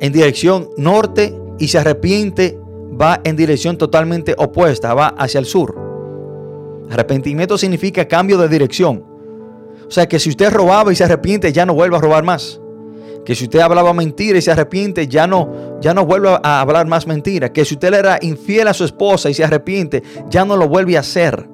en 0.00 0.12
dirección 0.12 0.70
norte 0.78 1.34
y 1.58 1.68
se 1.68 1.78
arrepiente, 1.78 2.58
va 2.98 3.20
en 3.24 3.36
dirección 3.36 3.76
totalmente 3.76 4.34
opuesta, 4.38 4.94
va 4.94 5.08
hacia 5.08 5.40
el 5.40 5.46
sur. 5.46 5.89
Arrepentimiento 6.90 7.56
significa 7.56 8.08
cambio 8.08 8.36
de 8.36 8.48
dirección. 8.48 9.04
O 9.86 9.90
sea 9.90 10.08
que 10.08 10.18
si 10.18 10.30
usted 10.30 10.50
robaba 10.50 10.92
y 10.92 10.96
se 10.96 11.04
arrepiente, 11.04 11.52
ya 11.52 11.64
no 11.64 11.74
vuelve 11.74 11.96
a 11.96 12.00
robar 12.00 12.24
más. 12.24 12.60
Que 13.24 13.34
si 13.34 13.44
usted 13.44 13.60
hablaba 13.60 13.92
mentira 13.92 14.38
y 14.38 14.42
se 14.42 14.50
arrepiente, 14.50 15.06
ya 15.06 15.26
no, 15.26 15.78
ya 15.80 15.94
no 15.94 16.04
vuelve 16.04 16.38
a 16.42 16.60
hablar 16.60 16.86
más 16.86 17.06
mentira. 17.06 17.52
Que 17.52 17.64
si 17.64 17.74
usted 17.74 17.94
era 17.94 18.18
infiel 18.22 18.66
a 18.66 18.74
su 18.74 18.84
esposa 18.84 19.30
y 19.30 19.34
se 19.34 19.44
arrepiente, 19.44 20.02
ya 20.28 20.44
no 20.44 20.56
lo 20.56 20.68
vuelve 20.68 20.96
a 20.96 21.00
hacer. 21.00 21.48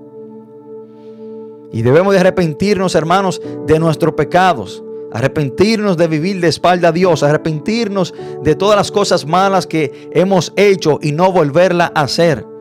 Y 1.72 1.82
debemos 1.82 2.14
de 2.14 2.20
arrepentirnos, 2.20 2.94
hermanos, 2.94 3.42
de 3.66 3.78
nuestros 3.78 4.14
pecados. 4.14 4.82
Arrepentirnos 5.12 5.96
de 5.96 6.08
vivir 6.08 6.40
de 6.40 6.48
espalda 6.48 6.88
a 6.88 6.92
Dios, 6.92 7.22
arrepentirnos 7.22 8.14
de 8.42 8.54
todas 8.54 8.76
las 8.76 8.90
cosas 8.90 9.26
malas 9.26 9.66
que 9.66 10.10
hemos 10.12 10.52
hecho 10.56 10.98
y 11.02 11.12
no 11.12 11.32
volverla 11.32 11.92
a 11.94 12.02
hacer. 12.02 12.55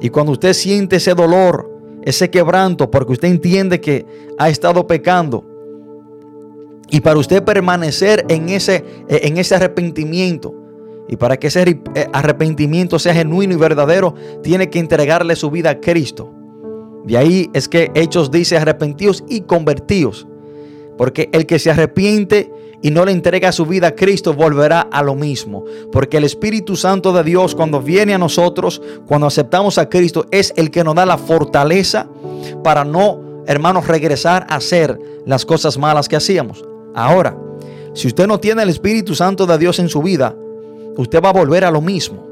Y 0.00 0.10
cuando 0.10 0.32
usted 0.32 0.52
siente 0.52 0.96
ese 0.96 1.14
dolor, 1.14 1.70
ese 2.02 2.30
quebranto, 2.30 2.90
porque 2.90 3.12
usted 3.12 3.28
entiende 3.28 3.80
que 3.80 4.06
ha 4.38 4.48
estado 4.48 4.86
pecando, 4.86 5.44
y 6.90 7.00
para 7.00 7.18
usted 7.18 7.44
permanecer 7.44 8.24
en 8.28 8.48
ese, 8.48 8.84
en 9.08 9.38
ese 9.38 9.54
arrepentimiento, 9.54 10.54
y 11.08 11.16
para 11.16 11.36
que 11.36 11.48
ese 11.48 11.62
eh, 11.94 12.06
arrepentimiento 12.12 12.98
sea 12.98 13.12
genuino 13.12 13.54
y 13.54 13.56
verdadero, 13.56 14.14
tiene 14.42 14.70
que 14.70 14.78
entregarle 14.78 15.34
su 15.34 15.50
vida 15.50 15.70
a 15.70 15.80
Cristo. 15.80 16.32
De 17.04 17.16
ahí 17.16 17.50
es 17.52 17.68
que 17.68 17.90
Hechos 17.94 18.30
dice 18.30 18.56
arrepentidos 18.56 19.24
y 19.28 19.40
convertidos. 19.40 20.28
Porque 20.96 21.28
el 21.32 21.46
que 21.46 21.58
se 21.58 21.70
arrepiente 21.70 22.52
y 22.82 22.90
no 22.90 23.04
le 23.04 23.12
entrega 23.12 23.52
su 23.52 23.66
vida 23.66 23.88
a 23.88 23.94
Cristo 23.94 24.34
volverá 24.34 24.80
a 24.80 25.02
lo 25.02 25.14
mismo. 25.14 25.64
Porque 25.92 26.16
el 26.16 26.24
Espíritu 26.24 26.76
Santo 26.76 27.12
de 27.12 27.22
Dios 27.24 27.54
cuando 27.54 27.80
viene 27.80 28.14
a 28.14 28.18
nosotros, 28.18 28.80
cuando 29.06 29.26
aceptamos 29.26 29.78
a 29.78 29.88
Cristo, 29.88 30.26
es 30.30 30.52
el 30.56 30.70
que 30.70 30.84
nos 30.84 30.94
da 30.94 31.04
la 31.04 31.18
fortaleza 31.18 32.08
para 32.64 32.84
no, 32.84 33.42
hermanos, 33.46 33.86
regresar 33.86 34.46
a 34.48 34.56
hacer 34.56 34.98
las 35.26 35.44
cosas 35.44 35.76
malas 35.76 36.08
que 36.08 36.16
hacíamos. 36.16 36.64
Ahora, 36.94 37.36
si 37.94 38.06
usted 38.06 38.26
no 38.26 38.40
tiene 38.40 38.62
el 38.62 38.70
Espíritu 38.70 39.14
Santo 39.14 39.46
de 39.46 39.58
Dios 39.58 39.78
en 39.78 39.88
su 39.88 40.02
vida, 40.02 40.34
usted 40.96 41.22
va 41.22 41.30
a 41.30 41.34
volver 41.34 41.64
a 41.64 41.70
lo 41.70 41.80
mismo. 41.80 42.28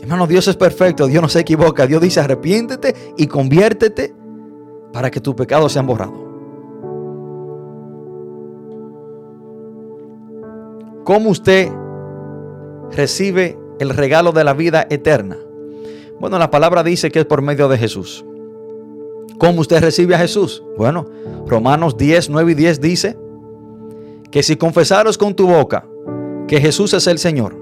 Hermano, 0.00 0.26
Dios 0.26 0.48
es 0.48 0.56
perfecto, 0.56 1.06
Dios 1.06 1.22
no 1.22 1.28
se 1.28 1.40
equivoca. 1.40 1.86
Dios 1.86 2.00
dice, 2.00 2.20
arrepiéntete 2.20 2.94
y 3.16 3.26
conviértete 3.26 4.14
para 4.92 5.10
que 5.10 5.20
tus 5.20 5.34
pecados 5.34 5.72
sean 5.72 5.86
borrados. 5.86 6.27
¿Cómo 11.08 11.30
usted 11.30 11.72
recibe 12.90 13.58
el 13.78 13.88
regalo 13.88 14.32
de 14.32 14.44
la 14.44 14.52
vida 14.52 14.86
eterna? 14.90 15.38
Bueno, 16.20 16.38
la 16.38 16.50
palabra 16.50 16.82
dice 16.82 17.10
que 17.10 17.20
es 17.20 17.24
por 17.24 17.40
medio 17.40 17.66
de 17.66 17.78
Jesús. 17.78 18.26
¿Cómo 19.38 19.62
usted 19.62 19.80
recibe 19.80 20.14
a 20.14 20.18
Jesús? 20.18 20.62
Bueno, 20.76 21.06
Romanos 21.46 21.96
10, 21.96 22.28
9 22.28 22.52
y 22.52 22.54
10 22.54 22.80
dice 22.82 23.18
que 24.30 24.42
si 24.42 24.56
confesaros 24.56 25.16
con 25.16 25.34
tu 25.34 25.46
boca 25.46 25.88
que 26.46 26.60
Jesús 26.60 26.92
es 26.92 27.06
el 27.06 27.18
Señor 27.18 27.56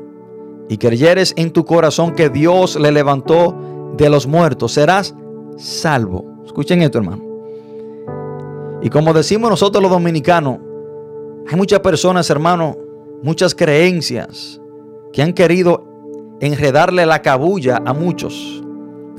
y 0.69 0.77
creyeres 0.77 1.33
en 1.37 1.53
tu 1.53 1.65
corazón 1.65 2.17
que 2.17 2.29
Dios 2.29 2.75
le 2.75 2.91
levantó 2.91 3.55
de 3.97 4.11
los 4.11 4.27
muertos, 4.27 4.73
serás 4.73 5.15
salvo. 5.57 6.43
Escuchen 6.45 6.83
esto, 6.83 6.99
hermano. 6.99 7.23
Y 8.83 8.91
como 8.91 9.13
decimos 9.13 9.49
nosotros 9.51 9.81
los 9.81 9.93
dominicanos, 9.93 10.59
hay 11.49 11.57
muchas 11.57 11.79
personas, 11.79 12.29
hermano, 12.29 12.86
muchas 13.23 13.55
creencias 13.55 14.61
que 15.13 15.23
han 15.23 15.33
querido 15.33 15.85
enredarle 16.41 17.07
la 17.07 17.23
cabulla 17.23 17.83
a 17.85 17.93
muchos, 17.93 18.63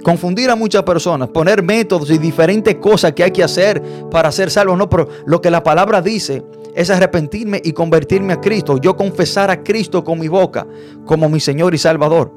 confundir 0.03 0.49
a 0.49 0.55
muchas 0.55 0.83
personas, 0.83 1.29
poner 1.29 1.63
métodos 1.63 2.09
y 2.11 2.17
diferentes 2.17 2.75
cosas 2.75 3.13
que 3.13 3.23
hay 3.23 3.31
que 3.31 3.43
hacer 3.43 3.81
para 4.11 4.31
ser 4.31 4.51
salvo. 4.51 4.75
No, 4.75 4.89
pero 4.89 5.07
lo 5.25 5.41
que 5.41 5.51
la 5.51 5.63
palabra 5.63 6.01
dice 6.01 6.43
es 6.75 6.89
arrepentirme 6.89 7.61
y 7.63 7.73
convertirme 7.73 8.33
a 8.33 8.41
Cristo. 8.41 8.77
Yo 8.77 8.95
confesar 8.95 9.49
a 9.49 9.63
Cristo 9.63 10.03
con 10.03 10.19
mi 10.19 10.27
boca 10.27 10.67
como 11.05 11.27
mi 11.27 11.39
Señor 11.39 11.73
y 11.73 11.77
Salvador. 11.77 12.31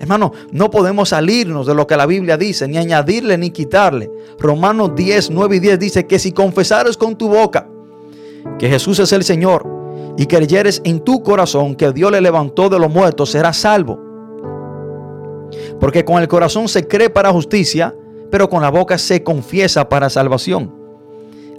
Hermano, 0.00 0.32
no 0.50 0.68
podemos 0.70 1.10
salirnos 1.10 1.66
de 1.66 1.74
lo 1.74 1.86
que 1.86 1.96
la 1.96 2.06
Biblia 2.06 2.36
dice, 2.36 2.66
ni 2.66 2.76
añadirle 2.76 3.38
ni 3.38 3.50
quitarle. 3.50 4.10
Romanos 4.38 4.96
10, 4.96 5.30
9 5.30 5.56
y 5.56 5.60
10 5.60 5.78
dice 5.78 6.06
que 6.06 6.18
si 6.18 6.32
confesares 6.32 6.96
con 6.96 7.16
tu 7.16 7.28
boca 7.28 7.68
que 8.58 8.68
Jesús 8.68 8.98
es 8.98 9.12
el 9.12 9.22
Señor 9.22 9.81
y 10.16 10.26
creyeres 10.26 10.80
en 10.84 11.00
tu 11.00 11.22
corazón 11.22 11.74
que 11.74 11.92
Dios 11.92 12.12
le 12.12 12.20
levantó 12.20 12.68
de 12.68 12.78
los 12.78 12.90
muertos, 12.90 13.30
serás 13.30 13.56
salvo. 13.56 13.98
Porque 15.80 16.04
con 16.04 16.20
el 16.20 16.28
corazón 16.28 16.68
se 16.68 16.86
cree 16.86 17.10
para 17.10 17.32
justicia, 17.32 17.94
pero 18.30 18.48
con 18.48 18.62
la 18.62 18.70
boca 18.70 18.98
se 18.98 19.22
confiesa 19.22 19.88
para 19.88 20.10
salvación. 20.10 20.74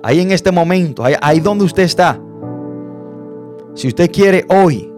Ahí 0.01 0.19
en 0.19 0.31
este 0.31 0.51
momento, 0.51 1.03
ahí, 1.03 1.15
ahí 1.21 1.39
donde 1.39 1.65
usted 1.65 1.83
está, 1.83 2.19
si 3.73 3.87
usted 3.87 4.11
quiere 4.11 4.45
hoy 4.49 4.91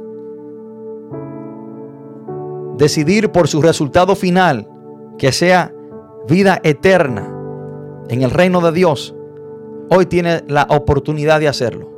decidir 2.78 3.32
por 3.32 3.48
su 3.48 3.62
resultado 3.62 4.16
final, 4.16 4.68
que 5.18 5.32
sea 5.32 5.74
vida 6.28 6.60
eterna 6.64 7.32
en 8.10 8.22
el 8.22 8.32
reino 8.32 8.60
de 8.62 8.72
Dios, 8.72 9.16
hoy 9.90 10.06
tiene 10.06 10.44
la 10.48 10.68
oportunidad 10.70 11.40
de 11.40 11.48
hacerlo. 11.48 11.95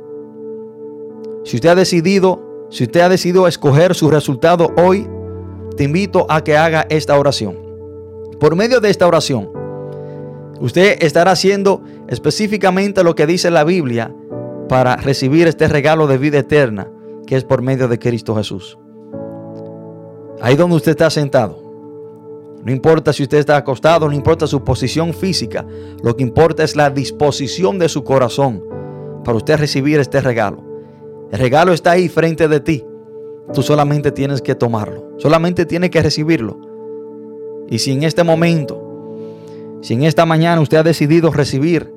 Si 1.48 1.56
usted 1.56 1.70
ha 1.70 1.74
decidido 1.74 2.66
Si 2.68 2.84
usted 2.84 3.00
ha 3.00 3.08
decidido 3.08 3.48
escoger 3.48 3.94
su 3.94 4.10
resultado 4.10 4.70
hoy, 4.76 5.08
te 5.78 5.84
invito 5.84 6.26
a 6.28 6.44
que 6.44 6.58
haga 6.58 6.86
esta 6.90 7.18
oración. 7.18 7.56
Por 8.38 8.54
medio 8.54 8.80
de 8.80 8.90
esta 8.90 9.06
oración, 9.06 9.48
usted 10.60 10.98
estará 11.02 11.30
haciendo 11.30 11.82
específicamente 12.06 13.02
lo 13.02 13.14
que 13.14 13.26
dice 13.26 13.50
la 13.50 13.64
Biblia 13.64 14.14
para 14.68 14.96
recibir 14.96 15.46
este 15.46 15.66
regalo 15.68 16.06
de 16.06 16.18
vida 16.18 16.40
eterna 16.40 16.90
que 17.26 17.36
es 17.36 17.44
por 17.44 17.62
medio 17.62 17.88
de 17.88 17.98
Cristo 17.98 18.36
Jesús. 18.36 18.78
Ahí 20.42 20.54
donde 20.54 20.76
usted 20.76 20.90
está 20.90 21.08
sentado. 21.08 21.58
No 22.62 22.70
importa 22.70 23.14
si 23.14 23.22
usted 23.22 23.38
está 23.38 23.56
acostado, 23.56 24.06
no 24.06 24.14
importa 24.14 24.46
su 24.46 24.62
posición 24.62 25.14
física. 25.14 25.64
Lo 26.02 26.14
que 26.14 26.24
importa 26.24 26.62
es 26.62 26.76
la 26.76 26.90
disposición 26.90 27.78
de 27.78 27.88
su 27.88 28.04
corazón 28.04 28.62
para 29.24 29.38
usted 29.38 29.56
recibir 29.56 29.98
este 29.98 30.20
regalo. 30.20 30.67
El 31.30 31.38
regalo 31.38 31.72
está 31.72 31.92
ahí 31.92 32.08
frente 32.08 32.48
de 32.48 32.60
ti. 32.60 32.84
Tú 33.52 33.62
solamente 33.62 34.12
tienes 34.12 34.42
que 34.42 34.54
tomarlo. 34.54 35.12
Solamente 35.18 35.66
tienes 35.66 35.90
que 35.90 36.02
recibirlo. 36.02 36.58
Y 37.68 37.78
si 37.78 37.92
en 37.92 38.02
este 38.02 38.24
momento, 38.24 38.82
si 39.82 39.94
en 39.94 40.04
esta 40.04 40.24
mañana 40.26 40.60
usted 40.60 40.78
ha 40.78 40.82
decidido 40.82 41.30
recibir 41.30 41.92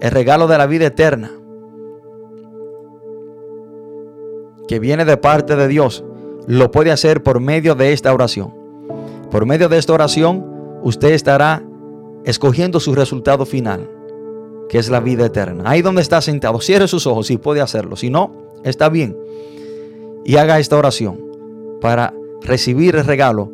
el 0.00 0.10
regalo 0.10 0.46
de 0.46 0.58
la 0.58 0.66
vida 0.66 0.86
eterna, 0.86 1.30
que 4.66 4.78
viene 4.78 5.04
de 5.04 5.16
parte 5.16 5.56
de 5.56 5.68
Dios, 5.68 6.04
lo 6.46 6.70
puede 6.70 6.90
hacer 6.90 7.22
por 7.22 7.40
medio 7.40 7.74
de 7.74 7.92
esta 7.92 8.12
oración. 8.12 8.54
Por 9.30 9.46
medio 9.46 9.68
de 9.68 9.78
esta 9.78 9.92
oración, 9.92 10.44
usted 10.82 11.12
estará 11.12 11.62
escogiendo 12.24 12.80
su 12.80 12.94
resultado 12.94 13.44
final, 13.44 13.90
que 14.68 14.78
es 14.78 14.88
la 14.88 15.00
vida 15.00 15.26
eterna. 15.26 15.64
Ahí 15.66 15.82
donde 15.82 16.02
está 16.02 16.20
sentado, 16.22 16.60
cierre 16.60 16.88
sus 16.88 17.06
ojos 17.06 17.26
si 17.26 17.36
puede 17.36 17.60
hacerlo. 17.60 17.96
Si 17.96 18.08
no, 18.08 18.43
está 18.64 18.88
bien. 18.88 19.16
Y 20.24 20.36
haga 20.36 20.58
esta 20.58 20.76
oración 20.76 21.20
para 21.80 22.14
recibir 22.42 22.96
el 22.96 23.04
regalo 23.04 23.50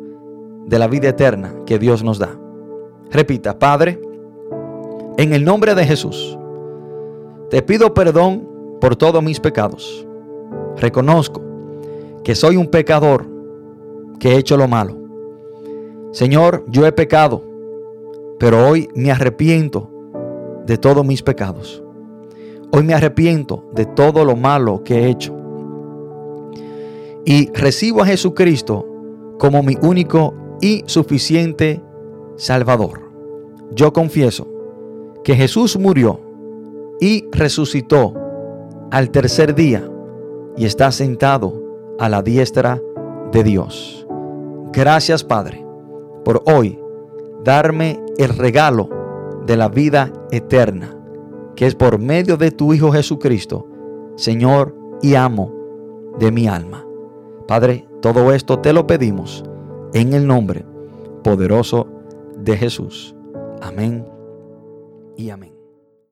de 0.65 0.79
la 0.79 0.87
vida 0.87 1.09
eterna 1.09 1.53
que 1.65 1.77
Dios 1.77 2.03
nos 2.03 2.17
da. 2.17 2.37
Repita, 3.11 3.59
Padre, 3.59 3.99
en 5.17 5.33
el 5.33 5.43
nombre 5.43 5.75
de 5.75 5.85
Jesús, 5.85 6.37
te 7.49 7.61
pido 7.61 7.93
perdón 7.93 8.47
por 8.79 8.95
todos 8.95 9.21
mis 9.21 9.39
pecados. 9.39 10.07
Reconozco 10.77 11.41
que 12.23 12.35
soy 12.35 12.55
un 12.55 12.67
pecador 12.67 13.25
que 14.19 14.29
he 14.29 14.37
hecho 14.37 14.55
lo 14.55 14.67
malo. 14.67 14.95
Señor, 16.11 16.63
yo 16.67 16.85
he 16.85 16.91
pecado, 16.91 17.43
pero 18.39 18.67
hoy 18.67 18.87
me 18.95 19.11
arrepiento 19.11 19.89
de 20.65 20.77
todos 20.77 21.05
mis 21.05 21.21
pecados. 21.21 21.80
Hoy 22.71 22.83
me 22.83 22.93
arrepiento 22.93 23.65
de 23.73 23.85
todo 23.85 24.23
lo 24.23 24.35
malo 24.35 24.83
que 24.83 24.99
he 24.99 25.09
hecho. 25.09 25.35
Y 27.25 27.51
recibo 27.51 28.01
a 28.01 28.05
Jesucristo 28.05 28.85
como 29.37 29.61
mi 29.61 29.77
único 29.81 30.33
y 30.61 30.83
suficiente 30.85 31.81
Salvador. 32.37 33.01
Yo 33.71 33.91
confieso 33.91 34.47
que 35.23 35.35
Jesús 35.35 35.77
murió 35.77 36.19
y 36.99 37.25
resucitó 37.31 38.13
al 38.91 39.09
tercer 39.09 39.55
día 39.55 39.83
y 40.55 40.65
está 40.65 40.91
sentado 40.91 41.95
a 41.99 42.09
la 42.09 42.21
diestra 42.21 42.81
de 43.31 43.43
Dios. 43.43 44.07
Gracias 44.71 45.23
Padre 45.23 45.65
por 46.23 46.43
hoy 46.45 46.79
darme 47.43 47.99
el 48.17 48.29
regalo 48.29 48.89
de 49.45 49.57
la 49.57 49.69
vida 49.69 50.11
eterna, 50.31 50.95
que 51.55 51.65
es 51.65 51.75
por 51.75 51.99
medio 51.99 52.37
de 52.37 52.51
tu 52.51 52.73
Hijo 52.73 52.91
Jesucristo, 52.91 53.67
Señor 54.15 54.75
y 55.01 55.15
amo 55.15 55.53
de 56.19 56.31
mi 56.31 56.47
alma. 56.47 56.85
Padre, 57.47 57.87
todo 58.01 58.31
esto 58.31 58.59
te 58.59 58.73
lo 58.73 58.87
pedimos 58.87 59.43
en 59.93 60.13
el 60.13 60.25
nombre 60.25 60.65
poderoso 61.23 61.87
de 62.37 62.57
Jesús. 62.57 63.15
Amén 63.61 64.05
y 65.17 65.29
amén. 65.29 65.60